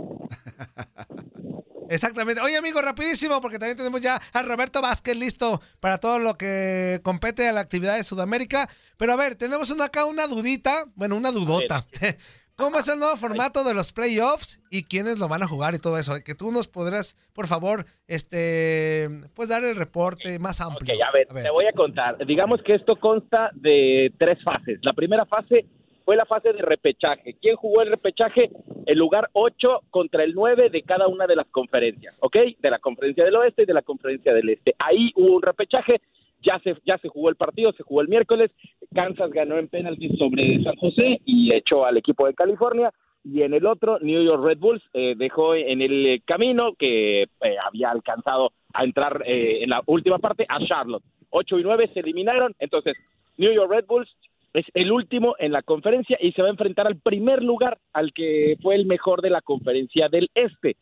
Exactamente. 1.90 2.40
Oye, 2.40 2.56
amigo, 2.56 2.80
rapidísimo, 2.80 3.40
porque 3.40 3.58
también 3.58 3.76
tenemos 3.76 4.00
ya 4.00 4.20
a 4.32 4.42
Roberto 4.42 4.80
Vázquez 4.80 5.16
listo 5.16 5.60
para 5.80 5.98
todo 5.98 6.20
lo 6.20 6.38
que 6.38 7.00
compete 7.02 7.48
a 7.48 7.52
la 7.52 7.62
actividad 7.62 7.96
de 7.96 8.04
Sudamérica. 8.04 8.68
Pero 8.96 9.12
a 9.12 9.16
ver, 9.16 9.34
tenemos 9.34 9.70
una, 9.70 9.86
acá 9.86 10.04
una 10.04 10.28
dudita, 10.28 10.84
bueno, 10.94 11.16
una 11.16 11.32
dudota. 11.32 11.84
¿Cómo 12.60 12.78
es 12.78 12.88
el 12.88 12.98
nuevo 12.98 13.16
formato 13.16 13.64
de 13.64 13.72
los 13.72 13.90
playoffs 13.90 14.60
y 14.70 14.84
quiénes 14.84 15.18
lo 15.18 15.28
van 15.28 15.42
a 15.42 15.48
jugar 15.48 15.74
y 15.74 15.78
todo 15.78 15.96
eso? 15.96 16.16
Que 16.22 16.34
tú 16.34 16.52
nos 16.52 16.68
podrás, 16.68 17.16
por 17.32 17.46
favor, 17.46 17.86
este, 18.06 19.08
pues 19.34 19.48
dar 19.48 19.64
el 19.64 19.76
reporte 19.76 20.38
más 20.38 20.60
amplio. 20.60 20.94
Ok, 20.94 21.00
a 21.02 21.10
ver, 21.10 21.26
te 21.42 21.50
voy 21.50 21.64
a 21.64 21.72
contar. 21.72 22.18
Digamos 22.26 22.62
que 22.62 22.74
esto 22.74 22.96
consta 22.96 23.50
de 23.54 24.12
tres 24.18 24.42
fases. 24.44 24.78
La 24.82 24.92
primera 24.92 25.24
fase 25.24 25.64
fue 26.04 26.16
la 26.16 26.26
fase 26.26 26.52
de 26.52 26.60
repechaje. 26.60 27.34
¿Quién 27.40 27.56
jugó 27.56 27.80
el 27.80 27.88
repechaje? 27.88 28.50
El 28.84 28.98
lugar 28.98 29.30
8 29.32 29.84
contra 29.88 30.22
el 30.22 30.34
9 30.34 30.68
de 30.68 30.82
cada 30.82 31.08
una 31.08 31.26
de 31.26 31.36
las 31.36 31.46
conferencias, 31.46 32.14
¿ok? 32.20 32.36
De 32.58 32.70
la 32.70 32.78
conferencia 32.78 33.24
del 33.24 33.36
oeste 33.36 33.62
y 33.62 33.66
de 33.66 33.74
la 33.74 33.82
conferencia 33.82 34.34
del 34.34 34.50
este. 34.50 34.74
Ahí 34.78 35.12
hubo 35.16 35.36
un 35.36 35.42
repechaje. 35.42 36.02
Ya 36.42 36.58
se, 36.60 36.76
ya 36.84 36.98
se 36.98 37.08
jugó 37.08 37.28
el 37.28 37.36
partido, 37.36 37.72
se 37.72 37.82
jugó 37.82 38.00
el 38.00 38.08
miércoles. 38.08 38.50
Kansas 38.94 39.30
ganó 39.30 39.58
en 39.58 39.68
penaltis 39.68 40.18
sobre 40.18 40.62
San 40.62 40.76
José 40.76 41.20
y 41.24 41.52
echó 41.52 41.84
al 41.84 41.96
equipo 41.96 42.26
de 42.26 42.34
California. 42.34 42.92
Y 43.22 43.42
en 43.42 43.52
el 43.52 43.66
otro, 43.66 43.98
New 44.00 44.22
York 44.22 44.42
Red 44.42 44.58
Bulls 44.58 44.82
eh, 44.94 45.14
dejó 45.16 45.54
en 45.54 45.82
el 45.82 46.22
camino 46.24 46.72
que 46.78 47.22
eh, 47.22 47.28
había 47.66 47.90
alcanzado 47.90 48.52
a 48.72 48.84
entrar 48.84 49.22
eh, 49.26 49.62
en 49.62 49.70
la 49.70 49.82
última 49.86 50.18
parte 50.18 50.46
a 50.48 50.58
Charlotte. 50.64 51.04
8 51.30 51.58
y 51.58 51.62
9 51.62 51.90
se 51.92 52.00
eliminaron. 52.00 52.54
Entonces, 52.58 52.96
New 53.36 53.52
York 53.52 53.70
Red 53.70 53.84
Bulls 53.86 54.08
es 54.52 54.64
el 54.74 54.90
último 54.90 55.34
en 55.38 55.52
la 55.52 55.62
conferencia 55.62 56.18
y 56.20 56.32
se 56.32 56.42
va 56.42 56.48
a 56.48 56.52
enfrentar 56.52 56.86
al 56.86 56.96
primer 56.96 57.42
lugar, 57.42 57.78
al 57.92 58.12
que 58.12 58.56
fue 58.62 58.74
el 58.74 58.86
mejor 58.86 59.22
de 59.22 59.30
la 59.30 59.42
conferencia 59.42 60.08
del 60.08 60.30
este. 60.34 60.76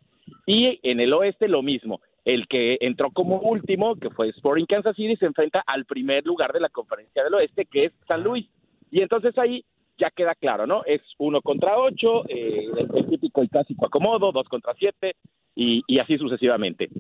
Y 0.46 0.78
en 0.82 1.00
el 1.00 1.12
oeste 1.12 1.48
lo 1.48 1.62
mismo. 1.62 2.00
El 2.28 2.46
que 2.46 2.76
entró 2.82 3.10
como 3.10 3.38
último, 3.38 3.96
que 3.96 4.10
fue 4.10 4.28
Sporting 4.28 4.66
Kansas 4.66 4.94
City, 4.94 5.16
se 5.16 5.24
enfrenta 5.24 5.64
al 5.66 5.86
primer 5.86 6.26
lugar 6.26 6.52
de 6.52 6.60
la 6.60 6.68
conferencia 6.68 7.24
del 7.24 7.32
oeste, 7.32 7.64
que 7.64 7.86
es 7.86 7.92
San 8.06 8.22
Luis. 8.22 8.46
Y 8.90 9.00
entonces 9.00 9.38
ahí 9.38 9.64
ya 9.96 10.10
queda 10.10 10.34
claro, 10.34 10.66
¿no? 10.66 10.84
Es 10.84 11.00
uno 11.16 11.40
contra 11.40 11.78
ocho, 11.78 12.28
eh, 12.28 12.66
el, 12.94 13.06
típico 13.06 13.42
y 13.42 13.48
clásico 13.48 13.86
acomodo, 13.86 14.30
dos 14.30 14.46
contra 14.46 14.74
siete, 14.74 15.16
y, 15.54 15.82
y 15.86 16.00
así 16.00 16.18
sucesivamente. 16.18 16.90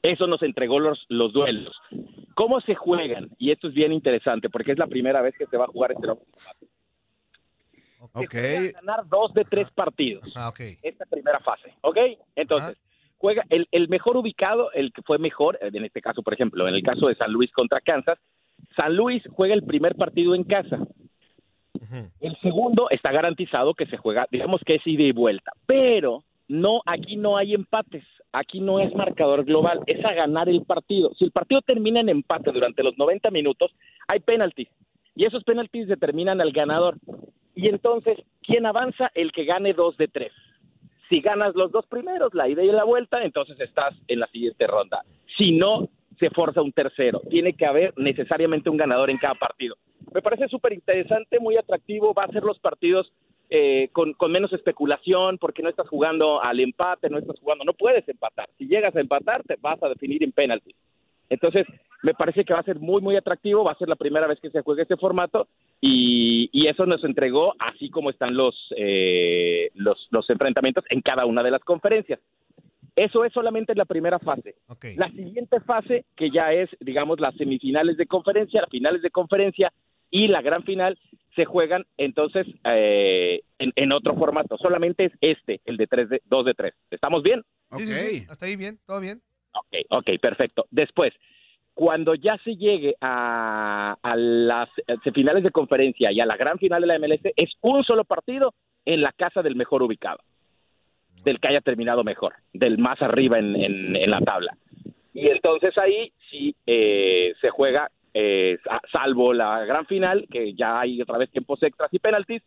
Eso 0.00 0.28
nos 0.28 0.44
entregó 0.44 0.78
los, 0.78 1.04
los 1.08 1.32
duelos. 1.32 1.74
¿Cómo 2.36 2.60
se 2.60 2.76
juegan? 2.76 3.30
Y 3.36 3.50
esto 3.50 3.66
es 3.66 3.74
bien 3.74 3.92
interesante 3.92 4.48
porque 4.48 4.70
es 4.70 4.78
la 4.78 4.86
primera 4.86 5.22
vez 5.22 5.34
que 5.36 5.46
se 5.46 5.56
va 5.56 5.64
a 5.64 5.72
jugar 5.72 5.90
este 5.90 6.06
nuevo 6.06 6.22
formato. 6.30 6.66
Ok. 8.12 8.30
Se 8.30 8.58
juega 8.58 8.78
a 8.78 8.80
ganar 8.80 9.08
dos 9.08 9.34
de 9.34 9.42
tres 9.42 9.68
partidos. 9.72 10.32
Ah, 10.36 10.50
ok. 10.50 10.60
Esta 10.82 11.04
primera 11.06 11.40
fase. 11.40 11.74
¿Ok? 11.80 11.98
Entonces, 12.36 12.78
juega 13.18 13.44
el, 13.50 13.68
el 13.72 13.88
mejor 13.88 14.16
ubicado, 14.16 14.72
el 14.72 14.92
que 14.92 15.02
fue 15.02 15.18
mejor, 15.18 15.58
eh, 15.60 15.70
en 15.72 15.84
este 15.84 16.00
caso, 16.00 16.22
por 16.22 16.34
ejemplo, 16.34 16.66
en 16.66 16.74
el 16.74 16.82
caso 16.82 17.08
de 17.08 17.16
San 17.16 17.32
Luis 17.32 17.52
contra 17.52 17.80
Kansas, 17.80 18.18
San 18.76 18.96
Luis 18.96 19.22
juega 19.30 19.54
el 19.54 19.64
primer 19.64 19.94
partido 19.94 20.34
en 20.34 20.44
casa. 20.44 20.78
El 22.20 22.36
segundo 22.42 22.90
está 22.90 23.12
garantizado 23.12 23.72
que 23.72 23.86
se 23.86 23.96
juega, 23.96 24.26
digamos 24.30 24.60
que 24.64 24.74
es 24.76 24.86
ida 24.86 25.04
y 25.04 25.12
vuelta, 25.12 25.52
pero 25.66 26.24
no, 26.48 26.80
aquí 26.84 27.16
no 27.16 27.36
hay 27.36 27.54
empates, 27.54 28.04
aquí 28.32 28.60
no 28.60 28.80
es 28.80 28.94
marcador 28.94 29.44
global, 29.44 29.80
es 29.86 30.04
a 30.04 30.12
ganar 30.12 30.48
el 30.48 30.62
partido. 30.64 31.12
Si 31.18 31.24
el 31.24 31.30
partido 31.30 31.62
termina 31.62 32.00
en 32.00 32.08
empate 32.08 32.52
durante 32.52 32.82
los 32.82 32.98
90 32.98 33.30
minutos, 33.30 33.70
hay 34.06 34.20
penaltis 34.20 34.68
y 35.14 35.24
esos 35.24 35.44
penaltis 35.44 35.88
determinan 35.88 36.40
al 36.40 36.52
ganador. 36.52 36.96
Y 37.54 37.68
entonces, 37.68 38.18
¿quién 38.42 38.66
avanza? 38.66 39.10
El 39.14 39.32
que 39.32 39.44
gane 39.44 39.72
dos 39.72 39.96
de 39.96 40.06
tres. 40.06 40.32
Si 41.08 41.20
ganas 41.20 41.54
los 41.54 41.72
dos 41.72 41.86
primeros, 41.86 42.34
la 42.34 42.48
ida 42.48 42.62
y 42.62 42.70
la 42.70 42.84
vuelta, 42.84 43.22
entonces 43.22 43.58
estás 43.60 43.94
en 44.08 44.20
la 44.20 44.26
siguiente 44.28 44.66
ronda. 44.66 45.04
Si 45.36 45.52
no, 45.52 45.88
se 46.18 46.30
forza 46.30 46.62
un 46.62 46.72
tercero. 46.72 47.20
Tiene 47.30 47.54
que 47.54 47.66
haber 47.66 47.94
necesariamente 47.96 48.70
un 48.70 48.76
ganador 48.76 49.10
en 49.10 49.18
cada 49.18 49.34
partido. 49.34 49.76
Me 50.12 50.22
parece 50.22 50.48
súper 50.48 50.72
interesante, 50.72 51.38
muy 51.40 51.56
atractivo. 51.56 52.12
Va 52.12 52.24
a 52.24 52.32
ser 52.32 52.42
los 52.42 52.58
partidos 52.58 53.12
eh, 53.50 53.88
con, 53.92 54.12
con 54.14 54.32
menos 54.32 54.52
especulación, 54.52 55.38
porque 55.38 55.62
no 55.62 55.70
estás 55.70 55.88
jugando 55.88 56.42
al 56.42 56.60
empate, 56.60 57.08
no 57.08 57.18
estás 57.18 57.38
jugando, 57.40 57.64
no 57.64 57.72
puedes 57.72 58.06
empatar. 58.08 58.48
Si 58.58 58.66
llegas 58.66 58.94
a 58.94 59.00
empatar, 59.00 59.42
te 59.44 59.56
vas 59.60 59.82
a 59.82 59.88
definir 59.88 60.22
en 60.22 60.32
penalti. 60.32 60.74
Entonces, 61.30 61.66
me 62.02 62.14
parece 62.14 62.44
que 62.44 62.52
va 62.52 62.60
a 62.60 62.64
ser 62.64 62.78
muy, 62.78 63.02
muy 63.02 63.16
atractivo. 63.16 63.64
Va 63.64 63.72
a 63.72 63.78
ser 63.78 63.88
la 63.88 63.96
primera 63.96 64.26
vez 64.26 64.38
que 64.40 64.50
se 64.50 64.62
juegue 64.62 64.82
este 64.82 64.96
formato 64.96 65.48
y, 65.80 66.48
y 66.52 66.68
eso 66.68 66.86
nos 66.86 67.02
entregó 67.04 67.54
así 67.58 67.90
como 67.90 68.10
están 68.10 68.36
los, 68.36 68.54
eh, 68.76 69.70
los, 69.74 70.06
los 70.10 70.28
enfrentamientos 70.30 70.84
en 70.90 71.00
cada 71.00 71.26
una 71.26 71.42
de 71.42 71.50
las 71.50 71.62
conferencias. 71.62 72.20
Eso 72.94 73.24
es 73.24 73.32
solamente 73.32 73.74
la 73.76 73.84
primera 73.84 74.18
fase. 74.18 74.56
La 74.96 75.08
siguiente 75.10 75.60
fase, 75.60 76.04
que 76.16 76.30
ya 76.30 76.52
es, 76.52 76.68
digamos, 76.80 77.20
las 77.20 77.34
semifinales 77.36 77.96
de 77.96 78.06
conferencia, 78.06 78.60
las 78.60 78.70
finales 78.70 79.02
de 79.02 79.10
conferencia 79.10 79.72
y 80.10 80.26
la 80.26 80.42
gran 80.42 80.64
final, 80.64 80.98
se 81.36 81.44
juegan 81.44 81.86
entonces 81.96 82.44
eh, 82.64 83.42
en, 83.60 83.72
en 83.76 83.92
otro 83.92 84.16
formato. 84.16 84.56
Solamente 84.58 85.04
es 85.04 85.12
este, 85.20 85.60
el 85.64 85.76
de 85.76 85.86
3 85.86 86.08
de 86.08 86.22
2 86.24 86.46
de 86.46 86.54
3. 86.54 86.74
¿Estamos 86.90 87.22
bien? 87.22 87.44
Sí, 87.76 87.86
sí, 87.86 87.94
sí. 87.94 88.26
Hasta 88.28 88.46
ahí 88.46 88.56
bien, 88.56 88.80
todo 88.84 89.00
bien. 89.00 89.22
Ok, 89.52 89.76
ok, 89.90 90.10
perfecto. 90.20 90.66
Después, 90.72 91.12
cuando 91.78 92.16
ya 92.16 92.36
se 92.38 92.56
llegue 92.56 92.96
a, 93.00 93.96
a 94.02 94.16
las 94.16 94.68
eh, 94.88 94.96
finales 95.14 95.44
de 95.44 95.52
conferencia 95.52 96.10
y 96.10 96.18
a 96.18 96.26
la 96.26 96.36
gran 96.36 96.58
final 96.58 96.80
de 96.80 96.88
la 96.88 96.98
MLS, 96.98 97.20
es 97.36 97.52
un 97.60 97.84
solo 97.84 98.02
partido 98.02 98.52
en 98.84 99.00
la 99.00 99.12
casa 99.12 99.42
del 99.42 99.54
mejor 99.54 99.84
ubicado, 99.84 100.18
del 101.24 101.38
que 101.38 101.46
haya 101.46 101.60
terminado 101.60 102.02
mejor, 102.02 102.34
del 102.52 102.78
más 102.78 103.00
arriba 103.00 103.38
en, 103.38 103.54
en- 103.54 103.94
en 103.94 104.10
la 104.10 104.20
tabla. 104.22 104.56
Y 105.14 105.28
entonces 105.28 105.78
ahí 105.78 106.12
sí 106.28 106.52
eh, 106.66 107.34
se 107.40 107.48
juega, 107.50 107.92
eh, 108.12 108.58
sa- 108.64 108.80
salvo 108.92 109.32
la 109.32 109.64
gran 109.64 109.86
final, 109.86 110.26
que 110.32 110.54
ya 110.54 110.80
hay 110.80 111.00
otra 111.00 111.16
vez 111.18 111.30
tiempos 111.30 111.62
extras 111.62 111.94
y 111.94 112.00
penaltis, 112.00 112.42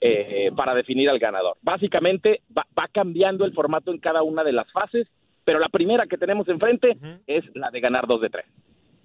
eh, 0.00 0.50
para 0.56 0.74
definir 0.74 1.10
al 1.10 1.18
ganador. 1.18 1.58
Básicamente 1.60 2.40
va, 2.56 2.66
va 2.78 2.88
cambiando 2.90 3.44
el 3.44 3.52
formato 3.52 3.90
en 3.92 3.98
cada 3.98 4.22
una 4.22 4.42
de 4.42 4.52
las 4.52 4.72
fases, 4.72 5.06
pero 5.44 5.58
la 5.58 5.68
primera 5.68 6.06
que 6.06 6.16
tenemos 6.16 6.48
enfrente 6.48 6.96
es 7.26 7.44
la 7.54 7.70
de 7.70 7.80
ganar 7.80 8.06
dos 8.06 8.22
de 8.22 8.30
tres. 8.30 8.46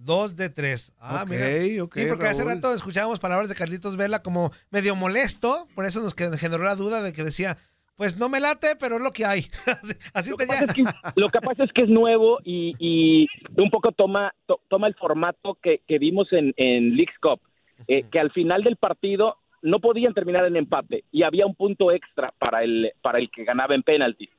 Dos 0.05 0.35
de 0.35 0.49
tres. 0.49 0.93
Ah, 0.99 1.21
Ok, 1.23 1.29
mira. 1.29 1.83
ok, 1.83 1.95
sí, 1.95 2.05
porque 2.07 2.27
hace 2.27 2.43
rato 2.45 2.73
escuchábamos 2.73 3.19
palabras 3.19 3.49
de 3.49 3.55
Carlitos 3.55 3.97
Vela 3.97 4.21
como 4.21 4.51
medio 4.69 4.95
molesto, 4.95 5.67
por 5.73 5.85
eso 5.85 6.01
nos 6.01 6.13
generó 6.13 6.63
la 6.63 6.75
duda 6.75 7.01
de 7.01 7.11
que 7.11 7.23
decía, 7.23 7.57
pues 7.95 8.17
no 8.17 8.29
me 8.29 8.39
late, 8.39 8.75
pero 8.79 8.95
es 8.97 9.01
lo 9.01 9.11
que 9.11 9.25
hay. 9.25 9.47
así 9.65 9.93
así 10.13 10.29
Lo 10.31 10.37
que, 10.37 10.45
tenía. 10.45 10.59
pasa 10.61 10.65
es 10.71 10.73
que, 10.75 10.83
lo 11.19 11.29
que 11.29 11.39
pasa 11.41 11.63
es 11.63 11.71
que 11.73 11.81
es 11.83 11.89
nuevo 11.89 12.39
y, 12.43 12.73
y 12.77 13.27
un 13.57 13.69
poco 13.71 13.91
toma, 13.93 14.31
to- 14.45 14.59
toma 14.67 14.87
el 14.87 14.95
formato 14.95 15.57
que, 15.61 15.81
que 15.87 15.97
vimos 15.97 16.31
en, 16.33 16.53
en 16.57 16.95
Leagues 16.95 17.17
Cup, 17.19 17.39
eh, 17.87 18.03
que 18.11 18.19
al 18.19 18.31
final 18.31 18.63
del 18.63 18.75
partido 18.75 19.37
no 19.63 19.79
podían 19.79 20.13
terminar 20.13 20.45
en 20.45 20.55
empate 20.57 21.05
y 21.11 21.23
había 21.23 21.47
un 21.47 21.55
punto 21.55 21.91
extra 21.91 22.31
para 22.37 22.63
el, 22.63 22.91
para 23.01 23.17
el 23.17 23.31
que 23.31 23.43
ganaba 23.43 23.73
en 23.73 23.81
penaltis. 23.81 24.29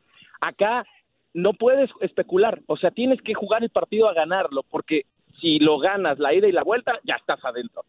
Acá 0.41 0.85
no 1.35 1.55
puedes 1.55 1.91
especular, 2.03 2.61
o 2.67 2.77
sea, 2.77 2.93
tienes 2.93 3.21
que 3.21 3.35
jugar 3.35 3.65
el 3.65 3.71
partido 3.71 4.09
a 4.09 4.15
ganarlo, 4.15 4.63
porque 4.63 5.07
si 5.41 5.59
lo 5.59 5.79
ganas 5.79 6.19
la 6.19 6.33
ida 6.35 6.49
y 6.49 6.53
la 6.53 6.63
vuelta, 6.63 6.99
ya 7.05 7.15
estás 7.17 7.45
adentro. 7.45 7.85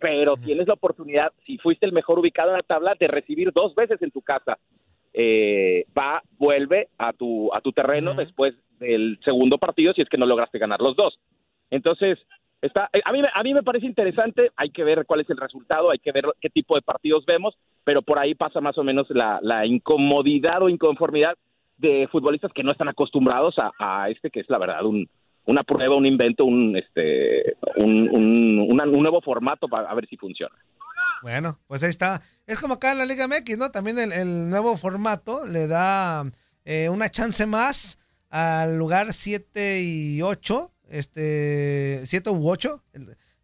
Pero 0.00 0.36
tienes 0.36 0.66
la 0.66 0.74
oportunidad, 0.74 1.32
si 1.44 1.58
fuiste 1.58 1.84
el 1.86 1.92
mejor 1.92 2.18
ubicado 2.18 2.50
en 2.50 2.56
la 2.56 2.62
tabla, 2.62 2.94
de 2.98 3.06
recibir 3.08 3.52
dos 3.52 3.74
veces 3.74 4.00
en 4.02 4.10
tu 4.10 4.22
casa 4.22 4.58
eh, 5.12 5.84
va, 5.98 6.22
vuelve 6.38 6.88
a 6.98 7.12
tu, 7.12 7.52
a 7.52 7.60
tu 7.60 7.72
terreno 7.72 8.14
después 8.14 8.54
del 8.78 9.18
segundo 9.24 9.58
partido 9.58 9.92
si 9.92 10.02
es 10.02 10.08
que 10.08 10.16
no 10.18 10.26
lograste 10.26 10.58
ganar 10.58 10.80
los 10.80 10.96
dos. 10.96 11.18
Entonces, 11.70 12.18
está, 12.62 12.88
eh, 12.92 13.00
a, 13.04 13.12
mí, 13.12 13.20
me- 13.20 13.28
a 13.34 13.42
mí 13.42 13.52
me 13.52 13.62
parece 13.62 13.86
interesante, 13.86 14.50
hay 14.56 14.70
que 14.70 14.84
ver 14.84 15.04
cuál 15.06 15.20
es 15.20 15.28
el 15.30 15.36
resultado, 15.36 15.90
hay 15.90 15.98
que 15.98 16.12
ver 16.12 16.24
qué 16.40 16.48
tipo 16.48 16.76
de 16.76 16.82
partidos 16.82 17.26
vemos, 17.26 17.54
pero 17.84 18.02
por 18.02 18.18
ahí 18.18 18.34
pasa 18.34 18.60
más 18.60 18.78
o 18.78 18.84
menos 18.84 19.06
la, 19.10 19.38
la 19.42 19.66
incomodidad 19.66 20.62
o 20.62 20.68
inconformidad 20.68 21.34
de 21.76 22.08
futbolistas 22.12 22.52
que 22.52 22.62
no 22.62 22.72
están 22.72 22.88
acostumbrados 22.88 23.56
a, 23.58 23.72
a 23.78 24.08
este 24.10 24.30
que 24.30 24.40
es 24.40 24.50
la 24.50 24.58
verdad 24.58 24.84
un, 24.84 25.08
una 25.46 25.62
prueba, 25.64 25.96
un 25.96 26.06
invento, 26.06 26.44
un, 26.44 26.76
este, 26.76 27.56
un, 27.76 28.08
un, 28.10 29.02
nuevo 29.02 29.20
formato 29.20 29.68
para 29.68 29.90
a 29.90 29.94
ver 29.94 30.06
si 30.08 30.16
funciona. 30.16 30.54
Bueno, 31.22 31.58
pues 31.66 31.82
ahí 31.82 31.90
está. 31.90 32.22
Es 32.46 32.58
como 32.58 32.74
acá 32.74 32.92
en 32.92 32.98
la 32.98 33.06
Liga 33.06 33.26
MX, 33.26 33.58
¿no? 33.58 33.70
También 33.70 33.98
el, 33.98 34.12
el 34.12 34.48
nuevo 34.48 34.76
formato 34.76 35.44
le 35.46 35.66
da 35.66 36.24
eh, 36.64 36.88
una 36.88 37.10
chance 37.10 37.46
más 37.46 37.98
al 38.30 38.76
lugar 38.76 39.12
7 39.12 39.80
y 39.82 40.22
8, 40.22 40.72
este, 40.88 42.02
7 42.06 42.30
u 42.30 42.48
8, 42.48 42.82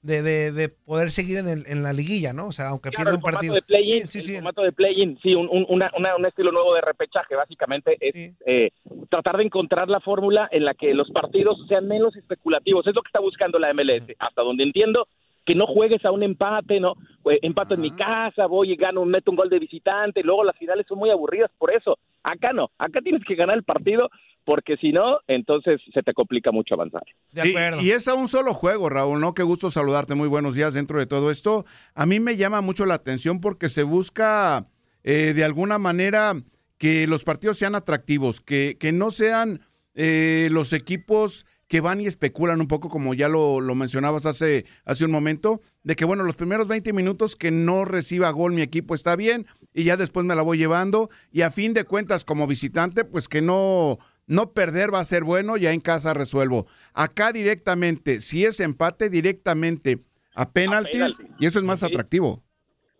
de, 0.07 0.23
de, 0.23 0.53
de 0.53 0.69
poder 0.69 1.11
seguir 1.11 1.38
en, 1.38 1.49
el- 1.49 1.64
en 1.66 1.83
la 1.83 1.92
liguilla, 1.92 2.33
¿no? 2.33 2.47
O 2.47 2.53
sea, 2.53 2.69
aunque 2.69 2.90
Claro, 2.90 3.05
pierda 3.11 3.16
un 3.16 3.21
formato 3.21 3.35
partido. 3.38 3.55
de 3.55 3.62
play-in, 3.62 4.09
Sí, 4.09 4.09
sí, 4.09 4.19
el 4.19 4.25
sí. 4.25 4.35
formato 4.35 4.62
de 4.62 4.73
play-in, 4.73 5.19
sí, 5.23 5.35
un, 5.35 5.49
un- 5.51 5.66
una- 5.69 5.90
una- 5.99 6.16
un 6.16 6.25
estilo 6.27 6.53
nuevo 6.53 6.75
de 6.75 6.81
repechaje, 6.81 7.35
básicamente 7.35 7.97
es 8.01 8.35
eh, 8.47 8.71
tratar 9.11 9.37
de 9.37 9.45
encontrar 9.45 9.88
la 9.88 10.01
fórmula 10.01 10.49
en 10.53 10.64
la 10.64 10.75
que 10.75 10.95
los 10.95 11.11
partidos 11.11 11.59
sean 11.69 11.88
menos 11.88 12.16
especulativos, 12.16 12.87
es 12.87 12.95
lo 12.95 13.03
que 13.03 13.09
está 13.09 13.21
buscando 13.21 13.59
la 13.59 13.73
MLS, 13.75 14.14
hasta 14.19 14.42
donde 14.42 14.62
entiendo 14.64 15.09
que 15.45 15.55
no 15.55 15.66
juegues 15.66 16.05
a 16.05 16.11
un 16.11 16.25
empate, 16.25 16.81
¿no? 16.81 16.95
Eh, 17.31 17.38
Empato 17.42 17.75
en 17.75 17.81
mi 17.81 17.92
casa, 17.92 18.47
voy 18.47 18.72
y 18.72 18.76
gano, 18.76 19.05
meto 19.05 19.31
un 19.31 19.37
gol 19.37 19.49
de 19.49 19.61
visitante, 19.61 20.22
luego 20.24 20.43
las 20.43 20.57
finales 20.57 20.87
son 20.89 20.99
muy 20.99 21.11
aburridas 21.11 21.51
por 21.57 21.70
eso. 21.72 21.99
Acá 22.27 22.53
no, 22.53 22.72
acá 22.77 23.01
tienes 23.03 23.22
que 23.24 23.37
ganar 23.37 23.57
el 23.57 23.62
partido 23.62 24.11
porque 24.45 24.77
si 24.77 24.91
no, 24.91 25.18
entonces 25.29 25.81
se 25.95 26.03
te 26.03 26.12
complica 26.12 26.51
mucho 26.51 26.74
avanzar. 26.74 27.05
Y, 27.33 27.87
y 27.87 27.91
es 27.91 28.09
a 28.09 28.14
un 28.14 28.27
solo 28.27 28.53
juego, 28.53 28.89
Raúl, 28.89 29.20
¿no? 29.20 29.33
Qué 29.33 29.45
gusto 29.45 29.70
saludarte. 29.70 30.16
Muy 30.16 30.29
buenos 30.29 30.57
días 30.57 30.74
dentro 30.74 30.99
de 30.99 31.07
todo 31.07 31.31
esto. 31.31 31.64
A 31.95 32.05
mí 32.05 32.18
me 32.18 32.37
llama 32.37 32.61
mucho 32.61 32.85
la 32.85 32.95
atención 32.95 33.41
porque 33.41 33.68
se 33.68 33.85
busca 33.85 34.66
eh, 35.05 35.35
de 35.35 35.45
alguna 35.45 35.79
manera 35.79 36.35
que 36.79 37.07
los 37.07 37.22
partidos 37.22 37.59
sean 37.59 37.77
atractivos, 37.77 38.41
que, 38.41 38.77
que 38.79 38.91
no 38.91 39.12
sean 39.12 39.61
eh, 39.95 40.49
los 40.51 40.72
equipos 40.72 41.47
que 41.68 41.81
van 41.81 42.01
y 42.01 42.07
especulan 42.07 42.61
un 42.61 42.68
poco, 42.68 42.89
como 42.89 43.14
ya 43.14 43.29
lo, 43.29 43.61
lo, 43.61 43.74
mencionabas 43.74 44.27
hace, 44.27 44.66
hace 44.85 45.05
un 45.05 45.11
momento, 45.11 45.61
de 45.83 45.97
que 45.97 46.05
bueno, 46.05 46.22
los 46.22 46.37
primeros 46.37 46.68
20 46.68 46.93
minutos 46.93 47.35
que 47.35 47.51
no 47.51 47.85
reciba 47.85 48.31
gol 48.31 48.53
mi 48.53 48.62
equipo 48.62 48.95
está 48.95 49.16
bien 49.16 49.47
y 49.77 49.85
ya 49.85 49.97
después 49.97 50.24
me 50.24 50.35
la 50.35 50.43
voy 50.43 50.57
llevando 50.57 51.09
y 51.31 51.43
a 51.43 51.51
fin 51.51 51.74
de 51.74 51.85
cuentas 51.85 52.24
como 52.24 52.47
visitante, 52.47 53.05
pues 53.05 53.29
que 53.29 53.43
no, 53.43 53.99
no 54.27 54.53
perder 54.55 54.93
va 54.93 55.01
a 55.01 55.05
ser 55.05 55.22
bueno, 55.22 55.59
ya 55.59 55.72
en 55.72 55.81
casa 55.81 56.14
resuelvo. 56.14 56.64
Acá 56.95 57.31
directamente, 57.31 58.20
si 58.20 58.45
es 58.45 58.59
empate, 58.61 59.11
directamente 59.11 59.99
a 60.35 60.51
penaltis 60.51 61.18
y 61.39 61.47
eso 61.47 61.59
es 61.59 61.64
más 61.64 61.85
atractivo. 61.85 62.43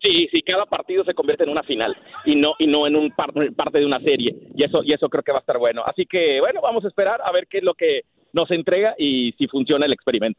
Sí, 0.03 0.29
sí, 0.31 0.43
cada 0.43 0.67
partido 0.67 1.03
se 1.05 1.15
convierte 1.15 1.45
en 1.45 1.51
una 1.51 1.63
final 1.63 1.97
y 2.27 2.37
no 2.37 2.53
y 2.59 2.67
no 2.67 2.87
en 2.87 2.97
un 2.97 3.11
parte 3.11 3.79
de 3.79 3.87
una 3.87 3.99
serie 4.01 4.37
y 4.55 4.63
eso 4.63 4.83
y 4.85 4.93
eso 4.93 5.09
creo 5.09 5.25
que 5.25 5.33
va 5.33 5.39
a 5.39 5.41
estar 5.41 5.59
bueno. 5.59 5.83
Así 5.87 6.05
que 6.05 6.41
bueno, 6.41 6.61
vamos 6.61 6.85
a 6.85 6.89
esperar 6.89 7.21
a 7.25 7.33
ver 7.33 7.47
qué 7.49 7.59
es 7.59 7.65
lo 7.65 7.73
que 7.73 8.03
nos 8.35 8.51
entrega 8.51 8.95
y 8.99 9.33
si 9.39 9.49
funciona 9.49 9.87
el 9.87 9.95
experimento. 9.95 10.39